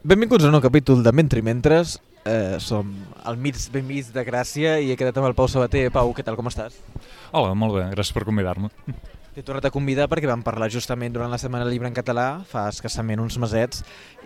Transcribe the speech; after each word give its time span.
Benvinguts 0.00 0.46
a 0.46 0.48
un 0.48 0.54
nou 0.56 0.62
capítol 0.64 1.02
de 1.04 1.12
Mentre 1.12 1.42
i 1.42 1.44
Mentres. 1.44 1.98
Eh, 2.24 2.56
som 2.56 2.88
al 3.28 3.36
mig 3.36 3.58
ben 3.72 3.84
mig 3.84 4.08
de 4.14 4.22
Gràcia 4.24 4.78
i 4.80 4.88
he 4.88 4.96
quedat 4.96 5.18
amb 5.20 5.28
el 5.28 5.34
Pau 5.36 5.44
Sabater. 5.44 5.82
Pau, 5.92 6.08
què 6.16 6.24
tal, 6.24 6.38
com 6.40 6.48
estàs? 6.48 6.78
Hola, 7.36 7.52
molt 7.52 7.76
bé, 7.76 7.82
gràcies 7.92 8.16
per 8.16 8.24
convidar-me. 8.24 8.72
T'he 9.40 9.46
tornat 9.48 9.64
a 9.64 9.72
convidar 9.72 10.04
perquè 10.04 10.28
vam 10.28 10.42
parlar 10.44 10.66
justament 10.68 11.14
durant 11.14 11.30
la 11.32 11.38
Setmana 11.40 11.64
Llibre 11.64 11.88
en 11.88 11.94
Català, 11.96 12.42
fa 12.44 12.66
escassament 12.68 13.22
uns 13.22 13.38
mesets, 13.40 13.78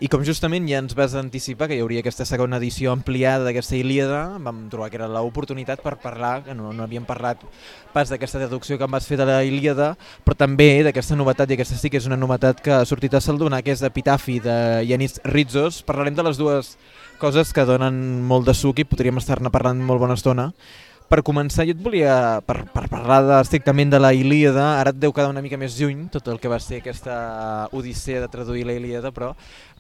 i 0.03 0.09
com 0.11 0.25
justament 0.27 0.65
ja 0.67 0.81
ens 0.83 0.97
vas 0.99 1.13
anticipar 1.15 1.69
que 1.71 1.77
hi 1.77 1.85
hauria 1.85 2.01
aquesta 2.03 2.25
segona 2.27 2.59
edició 2.59 2.91
ampliada 2.91 3.45
d'aquesta 3.47 3.77
Ilíada, 3.79 4.25
vam 4.43 4.65
trobar 4.73 4.89
que 4.91 4.99
era 4.99 5.07
l'oportunitat 5.07 5.85
per 5.85 5.93
parlar, 6.03 6.33
que 6.49 6.57
no, 6.59 6.73
no 6.75 6.83
havíem 6.83 7.07
parlat 7.07 7.45
pas 7.93 8.11
d'aquesta 8.11 8.41
traducció 8.43 8.75
que 8.75 8.89
em 8.89 8.97
vas 8.97 9.07
fer 9.07 9.21
de 9.21 9.29
la 9.29 9.37
Ilíada, 9.47 9.93
però 10.27 10.35
també 10.35 10.83
d'aquesta 10.83 11.15
novetat, 11.15 11.53
i 11.53 11.61
aquesta 11.61 11.79
sí 11.79 11.93
que 11.95 12.01
és 12.03 12.11
una 12.11 12.19
novetat 12.19 12.65
que 12.65 12.75
ha 12.75 12.83
sortit 12.83 13.15
a 13.15 13.21
Saldona, 13.23 13.63
que 13.63 13.71
és 13.71 13.87
Epitafi 13.87 14.41
de 14.43 14.57
Yanis 14.89 15.21
Rizos. 15.31 15.85
Parlarem 15.87 16.19
de 16.19 16.27
les 16.27 16.43
dues 16.43 16.73
coses 17.23 17.55
que 17.55 17.69
donen 17.71 18.03
molt 18.27 18.51
de 18.51 18.57
suc 18.59 18.83
i 18.83 18.89
podríem 18.91 19.23
estar-ne 19.23 19.55
parlant 19.55 19.79
molt 19.79 20.03
bona 20.03 20.19
estona. 20.19 20.51
Per 21.05 21.21
començar, 21.21 21.67
jo 21.69 21.75
et 21.77 21.83
volia, 21.85 22.15
per, 22.47 22.63
per 22.73 22.87
parlar 22.91 23.21
de, 23.23 23.35
estrictament 23.45 23.93
de 23.93 24.01
la 24.01 24.15
Ilíada, 24.17 24.65
ara 24.81 24.91
et 24.95 24.99
deu 24.99 25.13
quedar 25.13 25.29
una 25.31 25.43
mica 25.45 25.59
més 25.61 25.77
lluny 25.77 26.07
tot 26.11 26.31
el 26.33 26.41
que 26.41 26.51
va 26.51 26.59
ser 26.63 26.81
aquesta 26.81 27.17
odissea 27.77 28.23
de 28.25 28.31
traduir 28.33 28.65
la 28.67 28.75
Ilíada, 28.79 29.13
però 29.15 29.35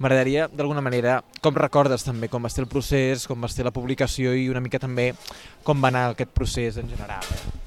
m'agradaria, 0.04 0.50
d'alguna 0.52 0.84
manera, 0.84 1.18
com 1.42 1.56
recordes 1.56 2.04
també 2.04 2.28
com 2.28 2.44
va 2.44 2.52
ser 2.52 2.66
el 2.66 2.70
procés, 2.70 3.24
com 3.26 3.40
va 3.40 3.48
ser 3.48 3.64
la 3.64 3.72
publicació 3.74 4.36
i 4.36 4.50
una 4.52 4.62
mica 4.62 4.82
també 4.82 5.14
com 5.64 5.80
va 5.80 5.90
anar 5.90 6.10
aquest 6.12 6.34
procés 6.36 6.78
en 6.78 6.92
general. 6.92 7.24
Eh? 7.24 7.64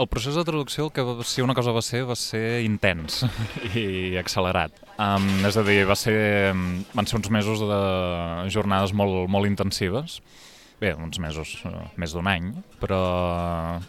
El 0.00 0.08
procés 0.08 0.32
de 0.38 0.44
traducció, 0.48 0.86
el 0.86 0.92
que 0.96 1.02
va, 1.04 1.18
si 1.28 1.42
una 1.44 1.52
cosa 1.52 1.74
va 1.76 1.82
ser, 1.84 2.06
va 2.08 2.14
ser 2.16 2.62
intens 2.64 3.18
i 3.76 4.16
accelerat. 4.16 4.78
Um, 4.96 5.26
és 5.44 5.58
a 5.60 5.64
dir, 5.66 5.82
va 5.88 5.96
ser, 5.98 6.14
van 6.94 7.08
ser 7.08 7.18
uns 7.18 7.28
mesos 7.34 7.60
de 7.68 7.80
jornades 8.54 8.94
molt, 8.96 9.26
molt 9.28 9.50
intensives, 9.50 10.20
bé, 10.80 10.94
uns 10.96 11.20
mesos, 11.20 11.58
uh, 11.68 11.84
més 12.00 12.14
d'un 12.16 12.28
any, 12.30 12.50
però, 12.80 13.00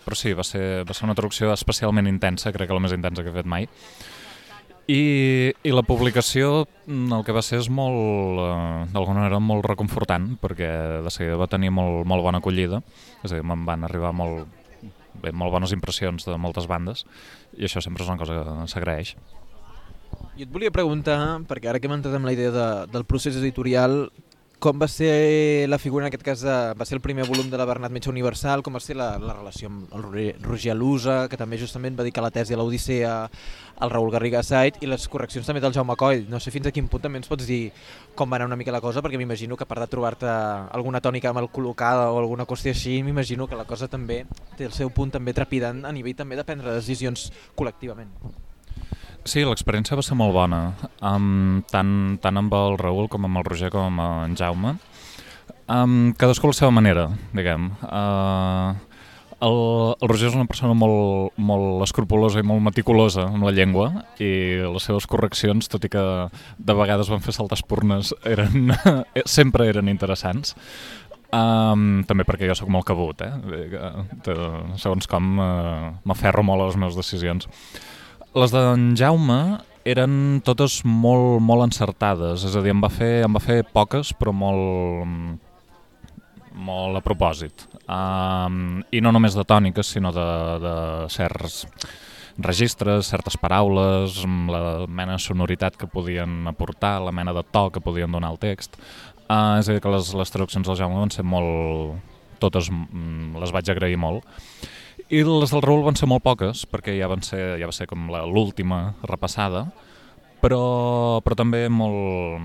però 0.03 0.17
sí, 0.17 0.33
va 0.37 0.43
ser, 0.43 0.83
va 0.87 0.95
ser 0.95 1.07
una 1.07 1.15
traducció 1.15 1.53
especialment 1.55 2.09
intensa, 2.11 2.51
crec 2.51 2.69
que 2.69 2.77
la 2.77 2.83
més 2.83 2.95
intensa 2.95 3.23
que 3.23 3.31
he 3.31 3.37
fet 3.39 3.47
mai. 3.47 3.69
I, 4.91 5.53
i 5.63 5.71
la 5.71 5.85
publicació 5.87 6.65
mm, 6.65 7.13
el 7.15 7.23
que 7.23 7.35
va 7.35 7.43
ser 7.45 7.61
és 7.61 7.69
molt, 7.71 8.41
uh, 8.43 8.87
d'alguna 8.91 9.23
manera, 9.23 9.39
molt 9.39 9.63
reconfortant, 9.69 10.33
perquè 10.41 10.71
de 11.05 11.13
seguida 11.13 11.39
va 11.39 11.47
tenir 11.51 11.71
molt, 11.71 12.03
molt 12.09 12.25
bona 12.25 12.41
acollida, 12.43 12.81
és 13.21 13.31
a 13.31 13.37
dir, 13.37 13.45
me'n 13.47 13.63
van 13.67 13.87
arribar 13.87 14.11
molt, 14.11 14.49
bé, 15.21 15.31
molt 15.31 15.53
bones 15.55 15.71
impressions 15.75 16.27
de 16.27 16.35
moltes 16.41 16.67
bandes, 16.67 17.05
i 17.55 17.69
això 17.69 17.83
sempre 17.83 18.03
és 18.03 18.11
una 18.11 18.19
cosa 18.19 18.41
que 18.41 18.67
s'agraeix. 18.73 19.15
Jo 20.35 20.43
et 20.43 20.51
volia 20.51 20.73
preguntar, 20.73 21.15
perquè 21.47 21.71
ara 21.71 21.79
que 21.79 21.87
hem 21.87 21.95
entrat 21.95 22.17
en 22.17 22.27
la 22.27 22.35
idea 22.35 22.51
de, 22.51 22.67
del 22.91 23.07
procés 23.07 23.37
editorial, 23.39 24.09
com 24.61 24.77
va 24.77 24.85
ser 24.85 25.67
la 25.67 25.79
figura, 25.81 26.05
en 26.05 26.11
aquest 26.11 26.21
cas, 26.21 26.41
de, 26.45 26.55
va 26.77 26.85
ser 26.85 26.93
el 26.93 27.01
primer 27.01 27.23
volum 27.25 27.47
de 27.49 27.57
la 27.57 27.65
Bernat 27.65 27.89
Metge 27.89 28.11
Universal, 28.11 28.61
com 28.61 28.75
va 28.77 28.81
ser 28.83 28.93
la, 28.93 29.15
la 29.17 29.33
relació 29.33 29.71
amb 29.71 29.95
el 29.97 30.03
Roger 30.43 30.75
Alusa, 30.75 31.15
que 31.31 31.39
també 31.39 31.57
justament 31.57 31.97
va 31.97 32.05
dedicar 32.05 32.21
la 32.21 32.29
tesi 32.35 32.53
a 32.53 32.59
l'Odissea, 32.61 33.15
al 33.81 33.89
Raül 33.89 34.11
Garriga 34.13 34.43
Sait, 34.45 34.77
i 34.85 34.89
les 34.91 35.07
correccions 35.09 35.49
també 35.49 35.63
del 35.65 35.73
Jaume 35.73 35.97
Coll. 35.97 36.27
No 36.29 36.37
sé 36.37 36.53
fins 36.53 36.69
a 36.69 36.75
quin 36.75 36.91
punt 36.93 37.01
també 37.01 37.17
ens 37.17 37.31
pots 37.31 37.49
dir 37.49 37.71
com 38.13 38.29
va 38.29 38.37
anar 38.37 38.51
una 38.51 38.59
mica 38.61 38.75
la 38.75 38.83
cosa, 38.85 39.01
perquè 39.01 39.17
m'imagino 39.17 39.57
que 39.57 39.65
a 39.65 39.71
part 39.71 39.81
de 39.81 39.89
trobar-te 39.89 40.29
alguna 40.29 41.01
tònica 41.01 41.33
mal 41.33 41.49
col·locada 41.49 42.11
o 42.13 42.21
alguna 42.21 42.45
qüestió 42.45 42.75
així, 42.75 42.99
m'imagino 43.01 43.49
que 43.49 43.57
la 43.57 43.65
cosa 43.65 43.89
també 43.89 44.21
té 44.61 44.69
el 44.69 44.77
seu 44.77 44.93
punt 44.93 45.17
també 45.17 45.33
trepidant 45.33 45.87
a 45.89 45.97
nivell 45.97 46.21
també 46.21 46.37
de 46.37 46.45
prendre 46.45 46.77
decisions 46.77 47.31
col·lectivament. 47.57 48.13
Sí, 49.21 49.43
l'experiència 49.45 49.93
va 49.97 50.01
ser 50.01 50.15
molt 50.17 50.33
bona, 50.33 50.61
um, 51.05 51.59
tant, 51.69 51.91
tant 52.23 52.39
amb 52.41 52.53
el 52.57 52.77
Raül 52.81 53.09
com 53.11 53.27
amb 53.27 53.37
el 53.37 53.45
Roger 53.45 53.69
com 53.69 53.99
amb 53.99 54.25
en 54.25 54.37
Jaume. 54.39 54.77
Um, 55.69 56.13
cadascú 56.17 56.49
la 56.49 56.57
seva 56.57 56.71
manera, 56.73 57.05
diguem. 57.37 57.67
Uh, 57.85 58.73
el, 59.45 59.59
el 60.01 60.09
Roger 60.09 60.31
és 60.31 60.37
una 60.37 60.47
persona 60.49 60.73
molt, 60.77 61.37
molt 61.37 61.85
escrupulosa 61.85 62.41
i 62.41 62.47
molt 62.49 62.65
meticulosa 62.65 63.27
amb 63.29 63.45
la 63.45 63.53
llengua 63.53 63.87
i 64.21 64.31
les 64.65 64.89
seves 64.89 65.05
correccions, 65.09 65.69
tot 65.69 65.85
i 65.85 65.93
que 65.93 66.03
de 66.57 66.77
vegades 66.81 67.13
van 67.13 67.21
fer 67.21 67.37
saltar 67.37 67.59
espurnes, 67.59 68.15
eren, 68.25 68.73
sempre 69.37 69.69
eren 69.69 69.89
interessants. 69.93 70.57
Um, 71.31 72.01
també 72.09 72.25
perquè 72.27 72.49
jo 72.49 72.57
sóc 72.57 72.73
molt 72.73 72.89
cabut, 72.89 73.21
eh? 73.23 73.31
segons 74.81 75.07
com 75.07 75.37
uh, 75.39 75.93
m'aferro 76.09 76.43
molt 76.43 76.65
a 76.65 76.71
les 76.73 76.81
meves 76.81 76.99
decisions. 76.99 77.47
Les 78.31 78.51
d'en 78.53 78.93
Jaume 78.95 79.41
eren 79.83 80.13
totes 80.47 80.77
molt, 80.87 81.41
molt 81.43 81.65
encertades, 81.65 82.45
és 82.47 82.53
a 82.55 82.61
dir, 82.63 82.71
em 82.71 82.79
va 82.79 82.87
fer, 82.87 83.25
em 83.25 83.33
va 83.35 83.41
fer 83.43 83.57
poques, 83.67 84.13
però 84.15 84.31
molt, 84.31 85.41
molt 86.55 86.95
a 86.95 87.01
propòsit. 87.03 87.65
Um, 87.91 88.79
I 88.87 89.01
no 89.03 89.11
només 89.11 89.35
de 89.35 89.43
tòniques, 89.43 89.91
sinó 89.97 90.13
de, 90.15 90.27
de 90.63 90.75
certs 91.11 91.65
registres, 92.39 93.09
certes 93.11 93.35
paraules, 93.35 94.21
la 94.23 94.87
mena 94.87 95.17
de 95.17 95.25
sonoritat 95.25 95.75
que 95.75 95.91
podien 95.91 96.47
aportar, 96.47 97.01
la 97.03 97.11
mena 97.11 97.35
de 97.35 97.43
to 97.43 97.67
que 97.75 97.83
podien 97.83 98.15
donar 98.15 98.31
al 98.31 98.39
text. 98.39 98.79
Uh, 99.27 99.59
és 99.59 99.67
a 99.67 99.75
dir, 99.75 99.81
que 99.83 99.91
les, 99.91 100.13
les 100.15 100.31
traduccions 100.31 100.71
del 100.71 100.79
Jaume 100.79 101.03
van 101.03 101.11
ser 101.11 101.27
molt... 101.27 101.99
totes 102.39 102.71
les 102.71 103.51
vaig 103.53 103.67
agrair 103.69 103.99
molt. 103.99 104.23
I 105.11 105.25
les 105.27 105.51
del 105.51 105.63
Raül 105.63 105.81
van 105.83 105.97
ser 105.99 106.07
molt 106.07 106.23
poques, 106.23 106.63
perquè 106.71 106.93
ja, 106.95 107.09
van 107.11 107.19
ser, 107.25 107.57
ja 107.59 107.67
va 107.67 107.75
ser 107.75 107.83
com 107.89 108.07
l'última 108.31 108.93
repassada, 109.03 109.65
però, 110.39 111.19
però 111.25 111.35
també 111.35 111.65
molt, 111.67 112.39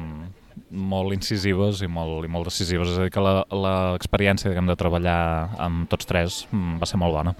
molt 0.75 1.15
incisives 1.15 1.85
i 1.87 1.89
molt, 1.91 2.27
i 2.27 2.33
molt 2.33 2.51
decisives. 2.51 2.91
És 2.91 2.99
a 2.99 3.07
dir, 3.07 3.13
que 3.15 3.23
l'experiència 3.23 4.51
de 4.51 4.79
treballar 4.79 5.21
amb 5.63 5.87
tots 5.93 6.11
tres 6.11 6.41
mm, 6.51 6.81
va 6.83 6.91
ser 6.91 6.99
molt 6.99 7.15
bona. 7.15 7.37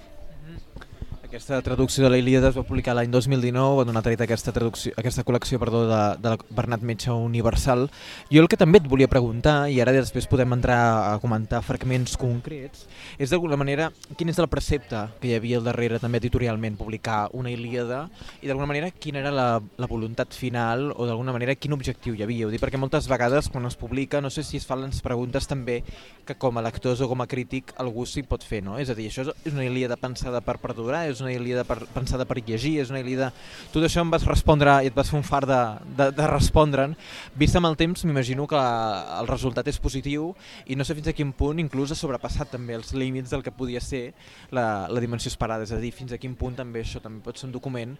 Aquesta 1.27 1.61
traducció 1.61 2.05
de 2.05 2.09
la 2.09 2.17
Ilíada 2.21 2.47
es 2.47 2.55
va 2.55 2.63
publicar 2.63 2.93
l'any 2.95 3.09
2019, 3.11 3.75
va 3.75 3.83
donar 3.83 3.99
tret 4.05 4.21
aquesta, 4.23 4.53
traducció, 4.55 4.93
aquesta 4.95 5.25
col·lecció 5.27 5.57
perdó, 5.59 5.81
de, 5.89 5.97
de 6.23 6.31
Bernat 6.55 6.85
Metge 6.87 7.11
Universal. 7.11 7.89
Jo 8.31 8.39
el 8.39 8.47
que 8.47 8.55
també 8.55 8.79
et 8.79 8.87
volia 8.87 9.09
preguntar, 9.11 9.67
i 9.67 9.81
ara 9.83 9.91
després 9.91 10.29
podem 10.31 10.55
entrar 10.55 10.77
a 11.09 11.17
comentar 11.19 11.59
fragments 11.67 12.15
concrets, 12.15 12.85
és 13.19 13.33
d'alguna 13.33 13.57
manera 13.59 13.89
quin 14.15 14.31
és 14.31 14.39
el 14.39 14.47
precepte 14.47 15.01
que 15.19 15.27
hi 15.27 15.33
havia 15.35 15.59
al 15.59 15.67
darrere 15.67 15.99
també 15.99 16.21
editorialment 16.23 16.79
publicar 16.79 17.17
una 17.35 17.51
Ilíada 17.51 18.05
i 18.39 18.47
d'alguna 18.47 18.69
manera 18.71 18.93
quina 18.95 19.19
era 19.19 19.35
la, 19.35 19.49
la 19.59 19.91
voluntat 19.91 20.31
final 20.31 20.93
o 20.95 21.09
d'alguna 21.11 21.35
manera 21.35 21.57
quin 21.59 21.75
objectiu 21.75 22.15
hi 22.15 22.23
havia. 22.23 22.47
Ho 22.47 22.53
dic 22.55 22.63
perquè 22.63 22.79
moltes 22.79 23.11
vegades 23.11 23.51
quan 23.51 23.67
es 23.67 23.75
publica 23.75 24.23
no 24.23 24.31
sé 24.31 24.47
si 24.47 24.63
es 24.63 24.69
fan 24.69 24.85
les 24.85 25.03
preguntes 25.03 25.51
també 25.51 25.81
que 26.23 26.39
com 26.39 26.55
a 26.55 26.63
lectors 26.63 27.03
o 27.03 27.11
com 27.11 27.19
a 27.19 27.27
crític 27.27 27.75
algú 27.83 28.07
s'hi 28.07 28.23
pot 28.23 28.47
fer, 28.47 28.63
no? 28.63 28.79
És 28.79 28.87
a 28.87 28.95
dir, 28.95 29.11
això 29.11 29.27
és 29.27 29.51
una 29.51 29.67
Ilíada 29.67 29.99
pensada 29.99 30.39
per 30.39 30.55
perdurar, 30.63 31.03
és 31.11 31.16
és 31.17 31.23
una 31.25 31.33
Ilíada 31.33 31.65
per, 31.67 31.79
pensada 31.93 32.27
per 32.29 32.37
llegir, 32.39 32.77
és 32.83 32.93
una 32.93 33.01
Ilíada... 33.01 33.31
Tot 33.73 33.83
això 33.85 34.03
em 34.05 34.13
vas 34.13 34.25
respondre 34.29 34.77
i 34.85 34.91
et 34.91 34.95
vas 34.95 35.09
fer 35.09 35.17
un 35.19 35.25
far 35.25 35.43
de, 35.49 35.59
de, 35.97 36.09
de 36.15 36.29
respondre'n. 36.29 36.95
Vist 37.37 37.57
amb 37.57 37.69
el 37.71 37.77
temps, 37.79 38.05
m'imagino 38.05 38.47
que 38.49 38.61
el 38.61 39.29
resultat 39.29 39.67
és 39.71 39.81
positiu 39.81 40.31
i 40.69 40.77
no 40.77 40.85
sé 40.87 40.95
fins 40.97 41.09
a 41.11 41.17
quin 41.17 41.33
punt 41.35 41.59
inclús 41.63 41.91
ha 41.93 41.99
sobrepassat 41.99 42.53
també 42.53 42.77
els 42.77 42.93
límits 42.95 43.33
del 43.33 43.43
que 43.45 43.55
podia 43.55 43.81
ser 43.83 44.11
la, 44.55 44.87
la 44.87 45.03
dimensió 45.03 45.33
esperada, 45.33 45.67
és 45.67 45.73
a 45.75 45.81
dir, 45.81 45.91
fins 45.95 46.13
a 46.13 46.21
quin 46.21 46.37
punt 46.37 46.57
també 46.61 46.85
això 46.85 47.01
també 47.03 47.23
pot 47.25 47.39
ser 47.39 47.49
un 47.49 47.55
document 47.57 47.97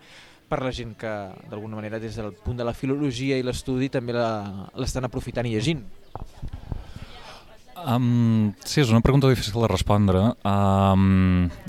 per 0.47 0.61
la 0.63 0.71
gent 0.71 0.93
que 0.95 1.11
d'alguna 1.51 1.75
manera 1.81 1.99
des 1.99 2.15
del 2.15 2.31
punt 2.43 2.57
de 2.57 2.63
la 2.63 2.73
filologia 2.73 3.35
i 3.37 3.43
l'estudi 3.43 3.89
també 3.91 4.15
l'estan 4.15 5.07
aprofitant 5.07 5.47
i 5.49 5.57
llegint. 5.57 5.83
Um, 7.77 8.53
sí, 8.65 8.81
és 8.81 8.89
una 8.89 9.03
pregunta 9.05 9.29
difícil 9.29 9.59
de 9.61 9.69
respondre. 9.69 10.23
Um, 10.47 11.59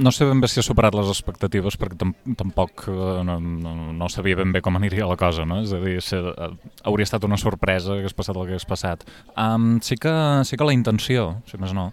no 0.00 0.10
sé 0.12 0.24
ben 0.24 0.40
bé 0.40 0.48
si 0.48 0.60
ha 0.60 0.64
superat 0.64 0.94
les 0.96 1.10
expectatives 1.12 1.76
perquè 1.80 2.08
tampoc 2.38 2.86
eh, 2.88 3.20
no, 3.26 3.36
no, 3.40 3.74
no 3.92 4.08
sabia 4.08 4.38
ben 4.40 4.52
bé 4.54 4.62
com 4.64 4.78
aniria 4.78 5.08
la 5.08 5.18
cosa, 5.20 5.44
no? 5.48 5.60
És 5.64 5.74
a 5.76 5.80
dir, 5.82 5.98
se, 6.04 6.18
uh, 6.18 6.50
hauria 6.88 7.08
estat 7.08 7.26
una 7.28 7.38
sorpresa 7.40 7.92
que 7.92 8.04
hagués 8.04 8.16
passat 8.16 8.36
el 8.36 8.46
que 8.46 8.56
hagués 8.56 8.68
passat. 8.68 9.04
Um, 9.36 9.74
sí, 9.84 9.98
que, 10.00 10.12
sí 10.48 10.56
que 10.56 10.66
la 10.68 10.76
intenció, 10.76 11.34
si 11.50 11.60
més 11.60 11.76
no, 11.76 11.90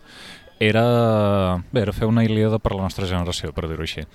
era, 0.64 0.86
bé, 1.74 1.84
era 1.84 1.94
fer 1.94 2.10
una 2.10 2.24
Ilíada 2.26 2.62
per 2.64 2.74
la 2.76 2.88
nostra 2.88 3.10
generació, 3.10 3.52
per 3.54 3.68
dir-ho 3.68 3.86
així. 3.86 4.08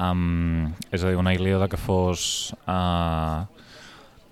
Um, 0.00 0.74
és 0.90 1.04
a 1.04 1.12
dir, 1.12 1.20
una 1.20 1.34
Ilíada 1.36 1.70
que 1.70 1.80
fos 1.80 2.52
uh, 2.66 3.46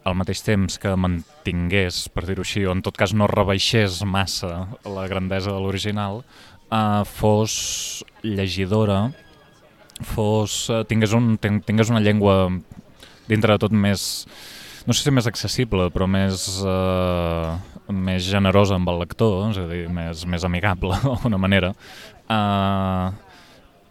al 0.08 0.16
mateix 0.18 0.42
temps 0.44 0.78
que 0.80 0.94
mantingués, 0.96 2.06
per 2.12 2.26
dir-ho 2.26 2.44
així, 2.44 2.64
o 2.66 2.74
en 2.74 2.82
tot 2.84 2.96
cas 2.98 3.14
no 3.14 3.30
rebaixés 3.30 4.02
massa 4.08 4.66
la 4.88 5.06
grandesa 5.10 5.54
de 5.54 5.62
l'original, 5.62 6.22
uh, 6.70 7.04
fos 7.08 8.04
llegidora, 8.22 9.08
fos, 10.14 10.68
uh, 10.70 10.84
tingués, 10.88 11.14
un, 11.16 11.36
tingués 11.38 11.90
una 11.90 12.02
llengua 12.04 12.46
dintre 13.28 13.54
de 13.54 13.62
tot 13.64 13.74
més, 13.74 14.26
no 14.86 14.96
sé 14.96 15.04
si 15.04 15.14
més 15.14 15.28
accessible, 15.30 15.88
però 15.94 16.08
més, 16.10 16.46
uh, 16.64 17.56
més 17.92 18.28
generosa 18.28 18.78
amb 18.78 18.88
el 18.92 19.02
lector, 19.04 19.50
és 19.52 19.60
a 19.60 19.66
dir, 19.70 19.84
més, 19.92 20.24
més 20.28 20.46
amigable 20.48 20.96
d'alguna 21.04 21.40
manera. 21.40 21.74
Uh, 22.28 23.12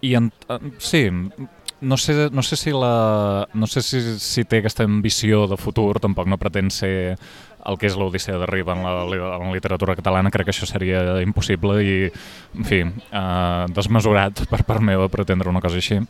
I 0.06 0.16
en, 0.20 0.32
uh, 0.50 0.60
sí, 0.82 1.08
no 1.82 1.98
sé, 1.98 2.30
no 2.34 2.42
sé 2.42 2.58
si, 2.58 2.72
la, 2.72 3.48
no 3.54 3.68
sé 3.68 3.82
si, 3.86 4.02
si 4.20 4.44
té 4.46 4.62
aquesta 4.62 4.86
ambició 4.88 5.46
de 5.50 5.58
futur, 5.62 6.00
tampoc 6.02 6.30
no 6.30 6.40
pretén 6.42 6.72
ser 6.74 7.18
el 7.66 7.78
que 7.80 7.90
és 7.90 7.98
l'Odissea 8.00 8.38
de 8.40 8.48
Riba 8.50 8.76
en 8.78 8.84
la, 8.86 8.94
en 9.04 9.48
la 9.50 9.54
literatura 9.54 9.96
catalana, 9.98 10.32
crec 10.32 10.50
que 10.50 10.56
això 10.56 10.68
seria 10.70 11.22
impossible 11.24 11.80
i, 11.84 11.96
en 12.58 12.68
fi, 12.68 12.84
eh, 12.86 13.64
desmesurat 13.76 14.46
per 14.52 14.62
part 14.68 14.84
meva 14.84 15.10
pretendre 15.12 15.50
una 15.50 15.64
cosa 15.64 15.82
així. 15.82 16.02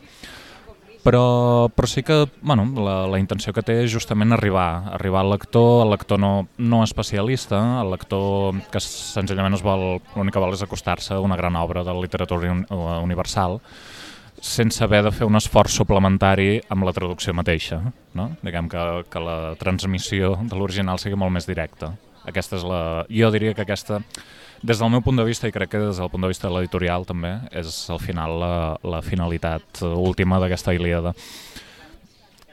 Però, 1.08 1.70
però 1.72 1.88
sí 1.88 2.02
que 2.02 2.26
bueno, 2.42 2.66
la, 2.84 3.06
la 3.08 3.20
intenció 3.22 3.54
que 3.56 3.62
té 3.64 3.78
és 3.84 3.92
justament 3.92 4.34
arribar, 4.34 4.90
arribar 4.98 5.22
al 5.22 5.30
lector, 5.32 5.84
al 5.84 5.92
lector 5.94 6.18
no, 6.20 6.32
no 6.58 6.82
especialista, 6.84 7.60
al 7.80 7.94
lector 7.94 8.58
que 8.72 8.82
senzillament 8.82 9.56
vol, 9.64 10.02
l'únic 10.16 10.36
que 10.36 10.42
vol 10.42 10.52
és 10.52 10.64
acostar-se 10.66 11.14
a 11.14 11.22
una 11.24 11.38
gran 11.38 11.56
obra 11.56 11.84
de 11.86 11.94
la 11.94 12.02
literatura 12.02 12.52
universal, 13.00 13.60
sense 14.40 14.82
haver 14.84 15.02
de 15.06 15.12
fer 15.14 15.26
un 15.26 15.38
esforç 15.38 15.76
suplementari 15.80 16.58
amb 16.72 16.86
la 16.86 16.94
traducció 16.96 17.34
mateixa. 17.36 17.80
No? 18.18 18.30
Diguem 18.42 18.68
que, 18.70 18.84
que 19.10 19.22
la 19.22 19.38
transmissió 19.60 20.36
de 20.42 20.58
l'original 20.58 21.00
sigui 21.02 21.18
molt 21.18 21.34
més 21.34 21.48
directa. 21.48 21.94
Aquesta 22.28 22.58
és 22.58 22.66
la... 22.66 22.80
Jo 23.08 23.30
diria 23.34 23.54
que 23.56 23.64
aquesta, 23.64 24.02
des 24.62 24.80
del 24.80 24.90
meu 24.92 25.02
punt 25.04 25.18
de 25.18 25.26
vista, 25.26 25.48
i 25.48 25.54
crec 25.54 25.72
que 25.72 25.82
des 25.82 26.00
del 26.00 26.10
punt 26.12 26.24
de 26.24 26.30
vista 26.30 26.48
de 26.48 26.54
l'editorial 26.56 27.06
també, 27.08 27.36
és 27.56 27.84
al 27.92 28.02
final 28.02 28.38
la, 28.42 28.54
la 28.82 29.00
finalitat 29.06 29.82
última 29.88 30.40
d'aquesta 30.42 30.74
Ilíada. 30.76 31.14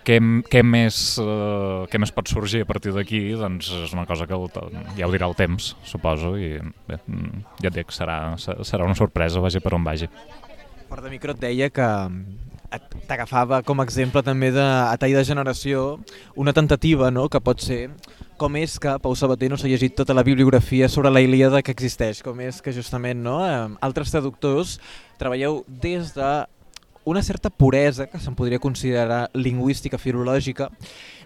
Què, 0.05 0.19
què, 0.53 0.61
més, 0.61 0.95
uh, 1.17 1.87
què 1.89 1.97
més 1.97 2.11
pot 2.13 2.29
sorgir 2.29 2.61
a 2.61 2.67
partir 2.69 2.91
d'aquí? 2.93 3.23
Doncs 3.39 3.71
és 3.87 3.93
una 3.95 4.05
cosa 4.05 4.27
que 4.29 4.37
ja 4.37 5.07
ho 5.07 5.13
dirà 5.13 5.25
el 5.25 5.33
temps, 5.33 5.71
suposo, 5.83 6.35
i 6.37 6.59
bé, 6.85 6.99
ja 7.63 7.71
et 7.71 7.79
dic, 7.79 7.89
serà, 7.89 8.19
serà 8.37 8.85
una 8.85 8.97
sorpresa, 8.97 9.41
vagi 9.41 9.63
per 9.65 9.73
on 9.73 9.87
vagi. 9.87 10.11
Fora 10.89 11.01
de 11.01 11.09
micro 11.09 11.33
et 11.33 11.41
deia 11.41 11.69
que 11.73 11.87
t'agafava 13.07 13.61
com 13.63 13.79
a 13.79 13.85
exemple 13.85 14.21
també 14.25 14.51
de, 14.51 14.61
a 14.63 14.95
tall 14.99 15.13
de 15.15 15.23
generació 15.23 15.99
una 16.35 16.53
tentativa 16.53 17.11
no? 17.13 17.27
que 17.29 17.39
pot 17.39 17.61
ser 17.63 17.89
com 18.37 18.57
és 18.59 18.75
que 18.81 18.97
Pau 18.99 19.15
Sabater 19.15 19.49
no 19.51 19.57
s'ha 19.57 19.69
llegit 19.71 19.95
tota 19.95 20.15
la 20.17 20.25
bibliografia 20.27 20.89
sobre 20.91 21.11
la 21.13 21.21
Ilíada 21.23 21.61
que 21.63 21.71
existeix, 21.71 22.19
com 22.25 22.41
és 22.43 22.59
que 22.61 22.73
justament 22.75 23.21
no, 23.23 23.37
altres 23.85 24.11
traductors 24.11 24.75
treballeu 25.21 25.63
des 25.67 26.11
de 26.17 26.31
una 27.05 27.21
certa 27.21 27.51
puresa 27.53 28.07
que 28.09 28.19
se'n 28.19 28.35
podria 28.35 28.59
considerar 28.59 29.29
lingüística, 29.37 29.99
filològica, 30.01 30.71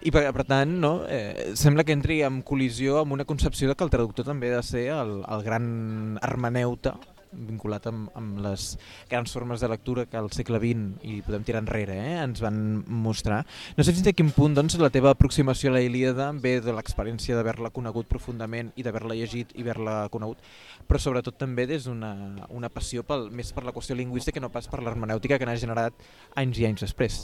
i 0.04 0.12
per, 0.12 0.26
per 0.36 0.44
tant 0.44 0.74
no, 0.82 0.92
eh, 1.08 1.52
sembla 1.56 1.86
que 1.88 1.96
entri 1.96 2.20
en 2.22 2.42
col·lisió 2.46 3.00
amb 3.00 3.16
una 3.16 3.24
concepció 3.24 3.70
de 3.70 3.74
que 3.74 3.88
el 3.88 3.92
traductor 3.92 4.28
també 4.28 4.52
ha 4.52 4.60
de 4.60 4.66
ser 4.68 4.90
el, 4.92 5.22
el 5.24 5.42
gran 5.42 6.20
hermeneuta 6.20 6.98
vinculat 7.32 7.86
amb, 7.90 8.08
amb 8.18 8.40
les 8.44 8.74
grans 9.10 9.32
formes 9.32 9.60
de 9.62 9.68
lectura 9.70 10.06
que 10.10 10.18
al 10.18 10.30
segle 10.34 10.60
XX 10.62 11.04
i 11.06 11.20
podem 11.26 11.44
tirar 11.46 11.62
enrere 11.64 11.96
eh, 12.00 12.16
ens 12.22 12.42
van 12.42 12.60
mostrar. 12.86 13.42
No 13.76 13.86
sé 13.86 13.94
fins 13.94 14.10
a 14.10 14.14
quin 14.16 14.32
punt 14.34 14.56
doncs, 14.58 14.78
la 14.80 14.92
teva 14.92 15.14
aproximació 15.14 15.70
a 15.70 15.76
la 15.78 15.84
Ilíada 15.84 16.30
ve 16.32 16.58
de 16.64 16.74
l'experiència 16.74 17.38
d'haver-la 17.38 17.72
conegut 17.74 18.10
profundament 18.10 18.72
i 18.76 18.86
d'haver-la 18.86 19.18
llegit 19.18 19.54
i 19.56 19.64
haver-la 19.64 20.02
conegut, 20.12 20.42
però 20.88 21.00
sobretot 21.02 21.38
també 21.40 21.66
des 21.70 21.86
d'una 21.88 22.14
una 22.50 22.70
passió 22.72 23.04
pel, 23.06 23.28
més 23.30 23.52
per 23.54 23.64
la 23.66 23.74
qüestió 23.76 23.96
lingüística 23.98 24.38
que 24.38 24.44
no 24.44 24.52
pas 24.52 24.68
per 24.70 24.82
l'hermenèutica 24.82 25.38
que 25.38 25.48
n'ha 25.48 25.58
generat 25.60 26.06
anys 26.40 26.62
i 26.62 26.70
anys 26.70 26.86
després. 26.88 27.20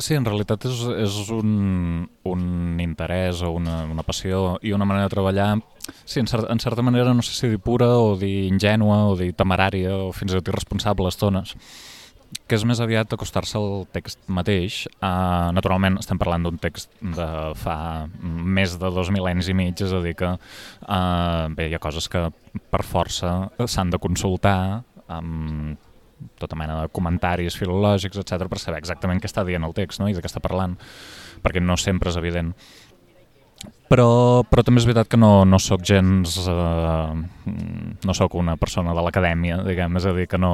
Sí, 0.00 0.14
en 0.16 0.24
realitat 0.24 0.64
és, 0.64 0.78
és 1.04 1.16
un, 1.34 2.06
un 2.24 2.44
interès 2.80 3.42
o 3.44 3.50
una, 3.52 3.82
una 3.92 4.04
passió 4.06 4.56
i 4.64 4.72
una 4.72 4.86
manera 4.88 5.04
de 5.04 5.12
treballar, 5.12 5.50
sí, 6.06 6.22
en, 6.22 6.28
cer 6.30 6.46
en 6.48 6.62
certa 6.64 6.82
manera 6.82 7.12
no 7.12 7.20
sé 7.20 7.34
si 7.36 7.50
dir 7.52 7.60
pura 7.60 7.90
o 8.00 8.14
dir 8.16 8.46
ingènua 8.48 9.02
o 9.10 9.18
dir 9.20 9.34
temerària 9.36 9.92
o 10.06 10.08
fins 10.16 10.32
i 10.32 10.40
tot 10.40 10.48
irresponsable 10.48 11.10
a 11.10 11.12
estones, 11.12 11.52
que 12.48 12.56
és 12.56 12.64
més 12.64 12.80
aviat 12.80 13.12
acostar-se 13.12 13.58
al 13.60 13.84
text 13.92 14.24
mateix. 14.32 14.86
Uh, 14.96 15.52
naturalment 15.52 16.00
estem 16.00 16.16
parlant 16.16 16.48
d'un 16.48 16.56
text 16.56 16.88
de 17.04 17.28
fa 17.60 18.08
més 18.24 18.78
de 18.80 18.96
dos 18.96 19.12
mil·lennis 19.12 19.52
i 19.52 19.58
mig, 19.60 19.76
és 19.76 19.92
a 19.92 20.00
dir 20.00 20.16
que 20.16 20.32
uh, 20.32 21.52
bé, 21.52 21.68
hi 21.68 21.76
ha 21.76 21.84
coses 21.84 22.08
que 22.08 22.30
per 22.72 22.80
força 22.80 23.52
s'han 23.68 23.92
de 23.92 24.00
consultar 24.00 24.58
amb 25.12 25.91
tota 26.40 26.58
mena 26.58 26.82
de 26.82 26.92
comentaris 26.94 27.58
filològics, 27.58 28.20
etc 28.22 28.48
per 28.50 28.60
saber 28.62 28.80
exactament 28.82 29.20
què 29.22 29.30
està 29.30 29.44
dient 29.48 29.64
el 29.64 29.76
text 29.76 30.02
no? 30.02 30.08
i 30.10 30.16
de 30.16 30.22
què 30.22 30.30
està 30.30 30.42
parlant, 30.44 30.78
perquè 31.42 31.62
no 31.62 31.78
sempre 31.80 32.12
és 32.12 32.20
evident. 32.20 32.54
Però, 33.92 34.40
però 34.48 34.62
també 34.64 34.80
és 34.80 34.86
veritat 34.88 35.10
que 35.12 35.18
no, 35.20 35.44
no 35.44 35.58
sóc 35.60 35.82
gens... 35.84 36.38
Eh, 36.48 37.50
no 38.02 38.14
sóc 38.16 38.34
una 38.40 38.54
persona 38.56 38.94
de 38.96 39.02
l'acadèmia, 39.04 39.58
diguem, 39.66 39.98
és 40.00 40.06
a 40.08 40.14
dir, 40.16 40.24
que 40.30 40.40
no, 40.40 40.52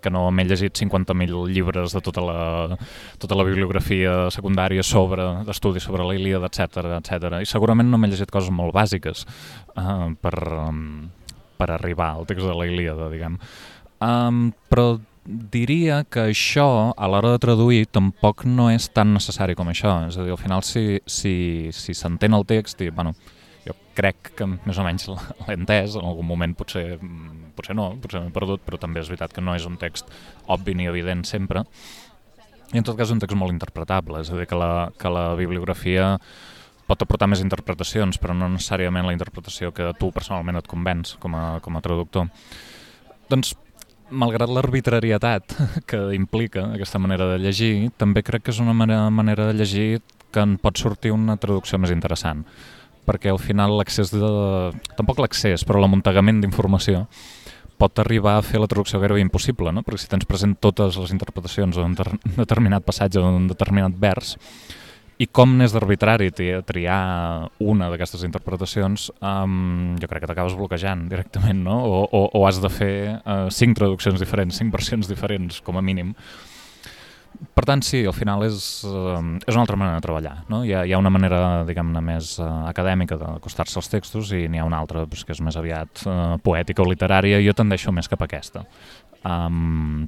que 0.00 0.12
no 0.12 0.22
m'he 0.30 0.44
llegit 0.46 0.78
50.000 0.78 1.50
llibres 1.50 1.96
de 1.96 2.02
tota 2.04 2.22
la, 2.22 2.78
tota 3.20 3.36
la 3.36 3.44
bibliografia 3.48 4.30
secundària 4.32 4.84
sobre 4.86 5.26
d'estudis 5.48 5.84
sobre 5.88 6.06
la 6.06 6.14
Ilíada, 6.16 6.46
etc 6.46 7.00
etc. 7.00 7.40
I 7.42 7.50
segurament 7.50 7.90
no 7.90 7.98
m'he 7.98 8.12
llegit 8.12 8.30
coses 8.32 8.54
molt 8.54 8.76
bàsiques 8.76 9.26
eh, 9.26 10.08
per, 10.22 10.36
per 11.58 11.70
arribar 11.74 12.12
al 12.12 12.30
text 12.30 12.46
de 12.46 12.54
la 12.54 12.68
Ilíada, 12.70 13.10
diguem. 13.10 13.40
Um, 14.02 14.50
però 14.70 14.98
diria 15.26 16.02
que 16.04 16.28
això, 16.30 16.92
a 16.94 17.08
l'hora 17.10 17.32
de 17.34 17.42
traduir, 17.42 17.86
tampoc 17.90 18.44
no 18.46 18.68
és 18.70 18.88
tan 18.94 19.14
necessari 19.16 19.56
com 19.58 19.70
això. 19.72 19.98
És 20.06 20.18
a 20.18 20.26
dir, 20.26 20.34
al 20.34 20.40
final, 20.40 20.62
si 20.62 21.00
s'entén 21.02 21.72
si, 21.72 21.94
si 21.94 22.30
el 22.30 22.46
text, 22.46 22.82
i, 22.84 22.90
bueno, 22.94 23.14
jo 23.66 23.74
crec 23.98 24.32
que 24.38 24.46
més 24.46 24.78
o 24.78 24.86
menys 24.86 25.08
l'he 25.10 25.56
entès, 25.56 25.96
en 25.98 26.06
algun 26.06 26.28
moment 26.28 26.54
potser, 26.54 26.98
potser 27.58 27.74
no, 27.74 27.90
potser 28.02 28.22
m'he 28.22 28.34
perdut, 28.34 28.62
però 28.66 28.78
també 28.78 29.02
és 29.02 29.10
veritat 29.10 29.34
que 29.34 29.42
no 29.42 29.56
és 29.58 29.66
un 29.66 29.78
text 29.80 30.12
obvi 30.52 30.76
ni 30.78 30.86
evident 30.86 31.24
sempre, 31.26 31.64
i 32.74 32.78
en 32.78 32.86
tot 32.86 32.96
cas 32.98 33.08
és 33.08 33.14
un 33.14 33.22
text 33.22 33.38
molt 33.38 33.54
interpretable, 33.54 34.20
és 34.22 34.30
a 34.30 34.38
dir, 34.38 34.46
que 34.50 34.58
la, 34.58 34.88
que 34.98 35.10
la 35.10 35.28
bibliografia 35.38 36.16
pot 36.86 37.02
aportar 37.02 37.28
més 37.30 37.42
interpretacions, 37.42 38.18
però 38.22 38.34
no 38.34 38.48
necessàriament 38.52 39.06
la 39.06 39.14
interpretació 39.14 39.72
que 39.74 39.90
tu 39.98 40.12
personalment 40.14 40.58
et 40.60 40.70
convenç 40.70 41.16
com 41.22 41.34
a, 41.34 41.44
com 41.62 41.78
a 41.78 41.82
traductor. 41.82 42.28
Doncs 43.30 43.56
malgrat 44.10 44.50
l'arbitrarietat 44.50 45.56
que 45.88 46.00
implica 46.14 46.68
aquesta 46.74 47.00
manera 47.02 47.28
de 47.32 47.40
llegir, 47.42 47.90
també 47.96 48.22
crec 48.26 48.46
que 48.46 48.54
és 48.54 48.62
una 48.62 48.74
manera 48.74 49.48
de 49.48 49.54
llegir 49.56 50.00
que 50.32 50.42
en 50.42 50.56
pot 50.60 50.78
sortir 50.78 51.14
una 51.14 51.38
traducció 51.40 51.78
més 51.78 51.94
interessant 51.94 52.44
perquè 53.06 53.30
al 53.30 53.38
final 53.38 53.76
l'accés 53.78 54.10
de... 54.10 54.30
tampoc 54.98 55.20
l'accés, 55.22 55.62
però 55.64 55.80
l'amuntegament 55.80 56.42
d'informació 56.42 57.06
pot 57.76 58.00
arribar 58.00 58.38
a 58.38 58.44
fer 58.44 58.58
la 58.60 58.68
traducció 58.70 58.98
gairebé 59.02 59.20
impossible, 59.22 59.70
no? 59.72 59.84
perquè 59.84 60.02
si 60.02 60.10
tens 60.10 60.26
present 60.28 60.56
totes 60.58 60.96
les 60.98 61.12
interpretacions 61.12 61.76
d'un 61.76 61.94
determinat 62.38 62.86
passatge 62.86 63.20
o 63.20 63.26
d'un 63.26 63.46
determinat 63.50 63.96
vers, 64.00 64.34
i 65.16 65.26
com 65.32 65.54
n'és 65.56 65.72
d'arbitrari 65.72 66.28
triar 66.34 67.48
una 67.64 67.88
d'aquestes 67.92 68.24
interpretacions, 68.26 69.08
um, 69.24 69.94
jo 70.00 70.08
crec 70.10 70.26
que 70.26 70.28
t'acabes 70.28 70.56
bloquejant 70.58 71.06
directament, 71.08 71.62
no? 71.64 71.78
O, 71.88 72.02
o, 72.04 72.20
o 72.36 72.42
has 72.48 72.60
de 72.60 72.70
fer 72.72 72.96
uh, 73.16 73.46
cinc 73.48 73.78
traduccions 73.78 74.20
diferents, 74.20 74.58
cinc 74.60 74.74
versions 74.74 75.08
diferents, 75.08 75.62
com 75.64 75.80
a 75.80 75.84
mínim. 75.84 76.12
Per 77.56 77.64
tant, 77.68 77.80
sí, 77.84 78.02
al 78.08 78.14
final 78.16 78.44
és, 78.44 78.58
uh, 78.88 79.16
és 79.40 79.56
una 79.56 79.64
altra 79.64 79.80
manera 79.80 79.96
de 79.96 80.04
treballar. 80.04 80.34
No? 80.52 80.62
Hi, 80.68 80.74
ha, 80.76 80.84
hi 80.84 80.92
ha 80.92 81.00
una 81.00 81.12
manera, 81.12 81.40
diguem-ne, 81.68 82.04
més 82.04 82.36
uh, 82.36 82.66
acadèmica 82.68 83.16
d'acostar-se 83.20 83.80
als 83.80 83.90
textos 83.92 84.36
i 84.36 84.44
n'hi 84.52 84.60
ha 84.60 84.68
una 84.68 84.80
altra 84.84 85.06
pues, 85.08 85.24
que 85.24 85.32
és 85.36 85.40
més 85.44 85.56
aviat 85.56 86.04
uh, 86.04 86.36
poètica 86.44 86.84
o 86.84 86.88
literària. 86.92 87.40
Jo 87.44 87.56
tendeixo 87.56 87.92
més 87.92 88.08
cap 88.12 88.20
a 88.20 88.28
aquesta. 88.28 88.66
Um, 89.24 90.06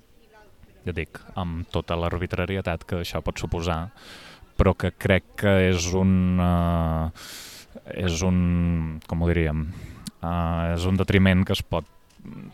ja 0.84 0.94
dic, 0.96 1.20
amb 1.36 1.68
tota 1.72 1.96
l'arbitrarietat 1.96 2.84
que 2.88 3.02
això 3.02 3.24
pot 3.24 3.40
suposar 3.40 3.86
però 4.58 4.74
que 4.78 4.92
crec 4.92 5.36
que 5.44 5.54
és 5.70 5.92
un... 5.96 6.40
Uh, 6.42 7.28
és 7.94 8.22
un... 8.26 8.98
com 9.08 9.22
ho 9.22 9.28
diríem? 9.30 9.68
Uh, 10.18 10.74
és 10.74 10.84
un 10.88 10.98
detriment 10.98 11.46
que 11.46 11.54
es 11.54 11.62
pot 11.62 11.86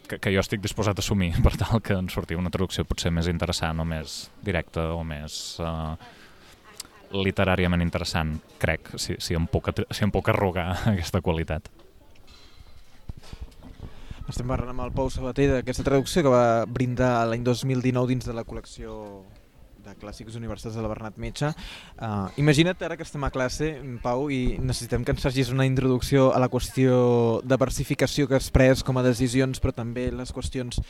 que, 0.09 0.19
que 0.21 0.33
jo 0.35 0.43
estic 0.43 0.61
disposat 0.63 0.99
a 0.99 1.03
assumir 1.03 1.33
per 1.45 1.55
tal 1.61 1.81
que 1.83 1.97
en 1.97 2.11
surti 2.13 2.37
una 2.39 2.53
traducció 2.53 2.85
potser 2.89 3.13
més 3.15 3.31
interessant 3.31 3.81
o 3.81 3.89
més 3.89 4.29
directa 4.45 4.91
o 4.95 5.01
més 5.07 5.57
uh, 5.65 5.97
literàriament 7.15 7.83
interessant, 7.85 8.35
crec, 8.59 8.95
si, 8.99 9.17
si, 9.23 9.37
em 9.39 9.47
puc, 9.51 9.71
si 9.95 10.05
em 10.07 10.13
puc 10.15 10.29
arrogar 10.33 10.69
aquesta 10.95 11.23
qualitat. 11.25 11.71
Estem 14.25 14.49
parlant 14.49 14.73
amb 14.73 14.87
el 14.87 14.93
Pau 14.97 15.11
Sabater 15.13 15.51
d'aquesta 15.51 15.85
traducció 15.85 16.23
que 16.25 16.33
va 16.33 16.65
brindar 16.65 17.27
l'any 17.29 17.45
2019 17.45 18.09
dins 18.15 18.25
de 18.25 18.33
la 18.37 18.47
col·lecció 18.49 18.95
de 19.85 19.95
clàssics 20.00 20.37
universals 20.41 20.76
de 20.76 20.83
la 20.85 20.91
Bernat 20.91 21.19
Metge. 21.21 21.53
Uh, 21.99 22.29
imagina't 22.41 22.81
ara 22.83 22.97
que 22.97 23.07
estem 23.07 23.25
a 23.25 23.33
classe, 23.35 23.75
Pau, 24.03 24.29
i 24.33 24.57
necessitem 24.61 25.05
que 25.05 25.14
ens 25.14 25.25
facis 25.25 25.53
una 25.53 25.67
introducció 25.69 26.31
a 26.35 26.41
la 26.43 26.50
qüestió 26.53 27.43
de 27.45 27.59
versificació 27.61 28.29
que 28.29 28.38
has 28.41 28.50
pres 28.55 28.85
com 28.85 28.99
a 28.99 29.05
decisions, 29.07 29.61
però 29.61 29.75
també 29.76 30.11
les 30.12 30.33
qüestions 30.35 30.81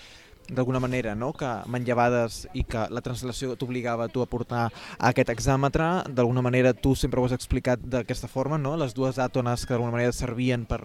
d'alguna 0.48 0.80
manera, 0.80 1.14
no? 1.14 1.32
que 1.32 1.48
manllevades 1.72 2.44
i 2.52 2.64
que 2.68 2.84
la 2.92 3.00
translació 3.04 3.54
t'obligava 3.56 4.10
tu 4.12 4.22
a 4.22 4.28
portar 4.28 4.66
a 4.68 5.08
aquest 5.08 5.32
exàmetre, 5.32 6.04
d'alguna 6.12 6.42
manera 6.44 6.74
tu 6.74 6.94
sempre 6.94 7.20
ho 7.20 7.24
has 7.24 7.36
explicat 7.36 7.80
d'aquesta 7.80 8.28
forma, 8.28 8.58
no? 8.58 8.76
les 8.76 8.94
dues 8.94 9.18
àtones 9.18 9.64
que 9.64 9.72
d'alguna 9.72 9.94
manera 9.96 10.12
servien 10.12 10.66
per, 10.68 10.82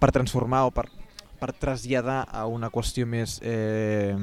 per 0.00 0.10
transformar 0.10 0.64
o 0.66 0.74
per, 0.74 0.88
per 1.38 1.52
traslladar 1.54 2.24
a 2.26 2.46
una 2.50 2.70
qüestió 2.74 3.06
més 3.06 3.38
eh, 3.42 4.16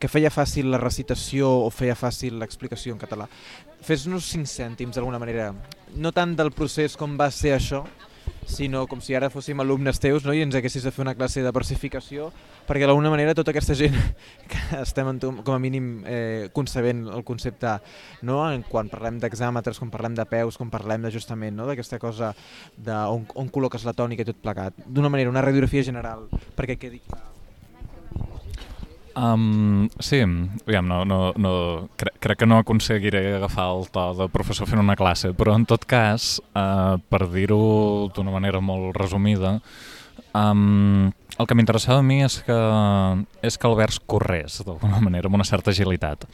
que 0.00 0.08
feia 0.08 0.32
fàcil 0.32 0.70
la 0.72 0.80
recitació 0.80 1.50
o 1.66 1.70
feia 1.70 1.94
fàcil 1.94 2.40
l'explicació 2.40 2.96
en 2.96 3.00
català. 3.00 3.28
Fes-nos 3.84 4.26
cinc 4.32 4.48
cèntims 4.48 4.96
d'alguna 4.96 5.20
manera, 5.20 5.52
no 5.96 6.12
tant 6.16 6.34
del 6.36 6.54
procés 6.56 6.96
com 6.96 7.18
va 7.20 7.30
ser 7.34 7.54
això, 7.56 7.84
sinó 8.50 8.86
com 8.86 9.00
si 9.00 9.14
ara 9.14 9.30
fóssim 9.30 9.60
alumnes 9.60 10.00
teus 10.02 10.24
no? 10.26 10.34
i 10.34 10.42
ens 10.42 10.56
haguessis 10.56 10.82
de 10.82 10.90
fer 10.90 11.04
una 11.04 11.14
classe 11.14 11.42
de 11.44 11.52
versificació 11.54 12.30
perquè 12.66 12.86
d'alguna 12.88 13.12
manera 13.12 13.34
tota 13.36 13.52
aquesta 13.54 13.76
gent 13.78 13.96
que 14.50 14.60
estem 14.80 15.18
com 15.20 15.54
a 15.54 15.60
mínim 15.62 16.02
eh, 16.06 16.48
concebent 16.56 17.06
el 17.14 17.24
concepte 17.24 17.76
no? 18.26 18.42
en 18.50 18.64
quan 18.66 18.90
parlem 18.90 19.20
d'exàmetres, 19.22 19.78
quan 19.78 19.92
parlem 19.92 20.16
de 20.18 20.26
peus, 20.26 20.58
quan 20.58 20.72
parlem 20.72 21.06
d'ajustament, 21.06 21.56
no? 21.56 21.68
d'aquesta 21.70 22.00
cosa 22.02 22.32
de 22.76 22.96
on, 23.12 23.26
on 23.34 23.50
col·loques 23.52 23.86
la 23.86 23.96
tònica 23.96 24.26
i 24.26 24.32
tot 24.32 24.40
plegat, 24.42 24.82
d'una 24.86 25.12
manera, 25.12 25.30
una 25.30 25.44
radiografia 25.44 25.86
general 25.86 26.26
perquè 26.56 26.78
quedi 26.80 27.04
clar 27.06 27.29
Um, 29.20 29.90
sí, 29.98 30.20
aviam, 30.22 30.86
no, 30.88 31.04
no, 31.04 31.34
no, 31.36 31.88
cre 32.00 32.12
crec 32.24 32.38
que 32.40 32.46
no 32.46 32.56
aconseguiré 32.56 33.34
agafar 33.36 33.66
el 33.74 33.90
to 33.92 34.04
de 34.16 34.28
professor 34.32 34.68
fent 34.70 34.80
una 34.80 34.96
classe, 34.96 35.34
però 35.36 35.52
en 35.58 35.66
tot 35.68 35.84
cas, 35.84 36.38
uh, 36.56 36.96
per 37.12 37.26
dir-ho 37.28 38.08
d'una 38.16 38.32
manera 38.32 38.62
molt 38.64 38.96
resumida, 38.96 39.58
um, 40.32 41.10
el 41.36 41.50
que 41.50 41.58
m'interessava 41.58 42.00
a 42.00 42.06
mi 42.06 42.22
és 42.24 42.38
que, 42.46 42.58
és 43.44 43.60
que 43.60 43.68
el 43.68 43.76
vers 43.76 44.00
corrés 44.00 44.62
d'alguna 44.64 45.02
manera, 45.10 45.28
amb 45.28 45.36
una 45.42 45.48
certa 45.48 45.74
agilitat. 45.74 46.24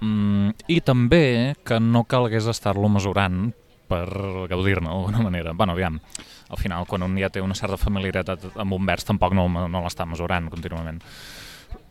Um, 0.00 0.54
I 0.64 0.80
també 0.80 1.58
que 1.60 1.76
no 1.76 2.06
calgués 2.08 2.48
estar-lo 2.48 2.88
mesurant 2.88 3.50
per 3.84 4.08
gaudir-ne 4.48 4.88
d'alguna 4.88 5.28
manera. 5.28 5.52
bueno, 5.52 5.76
aviam, 5.76 6.00
al 6.48 6.56
final, 6.56 6.86
quan 6.88 7.04
un 7.04 7.18
ja 7.20 7.28
té 7.28 7.44
una 7.44 7.54
certa 7.58 7.76
familiaritat 7.76 8.54
amb 8.56 8.72
un 8.72 8.86
vers, 8.86 9.04
tampoc 9.04 9.36
no, 9.36 9.48
no 9.48 9.84
l'està 9.84 10.08
mesurant 10.08 10.48
contínuament. 10.48 11.04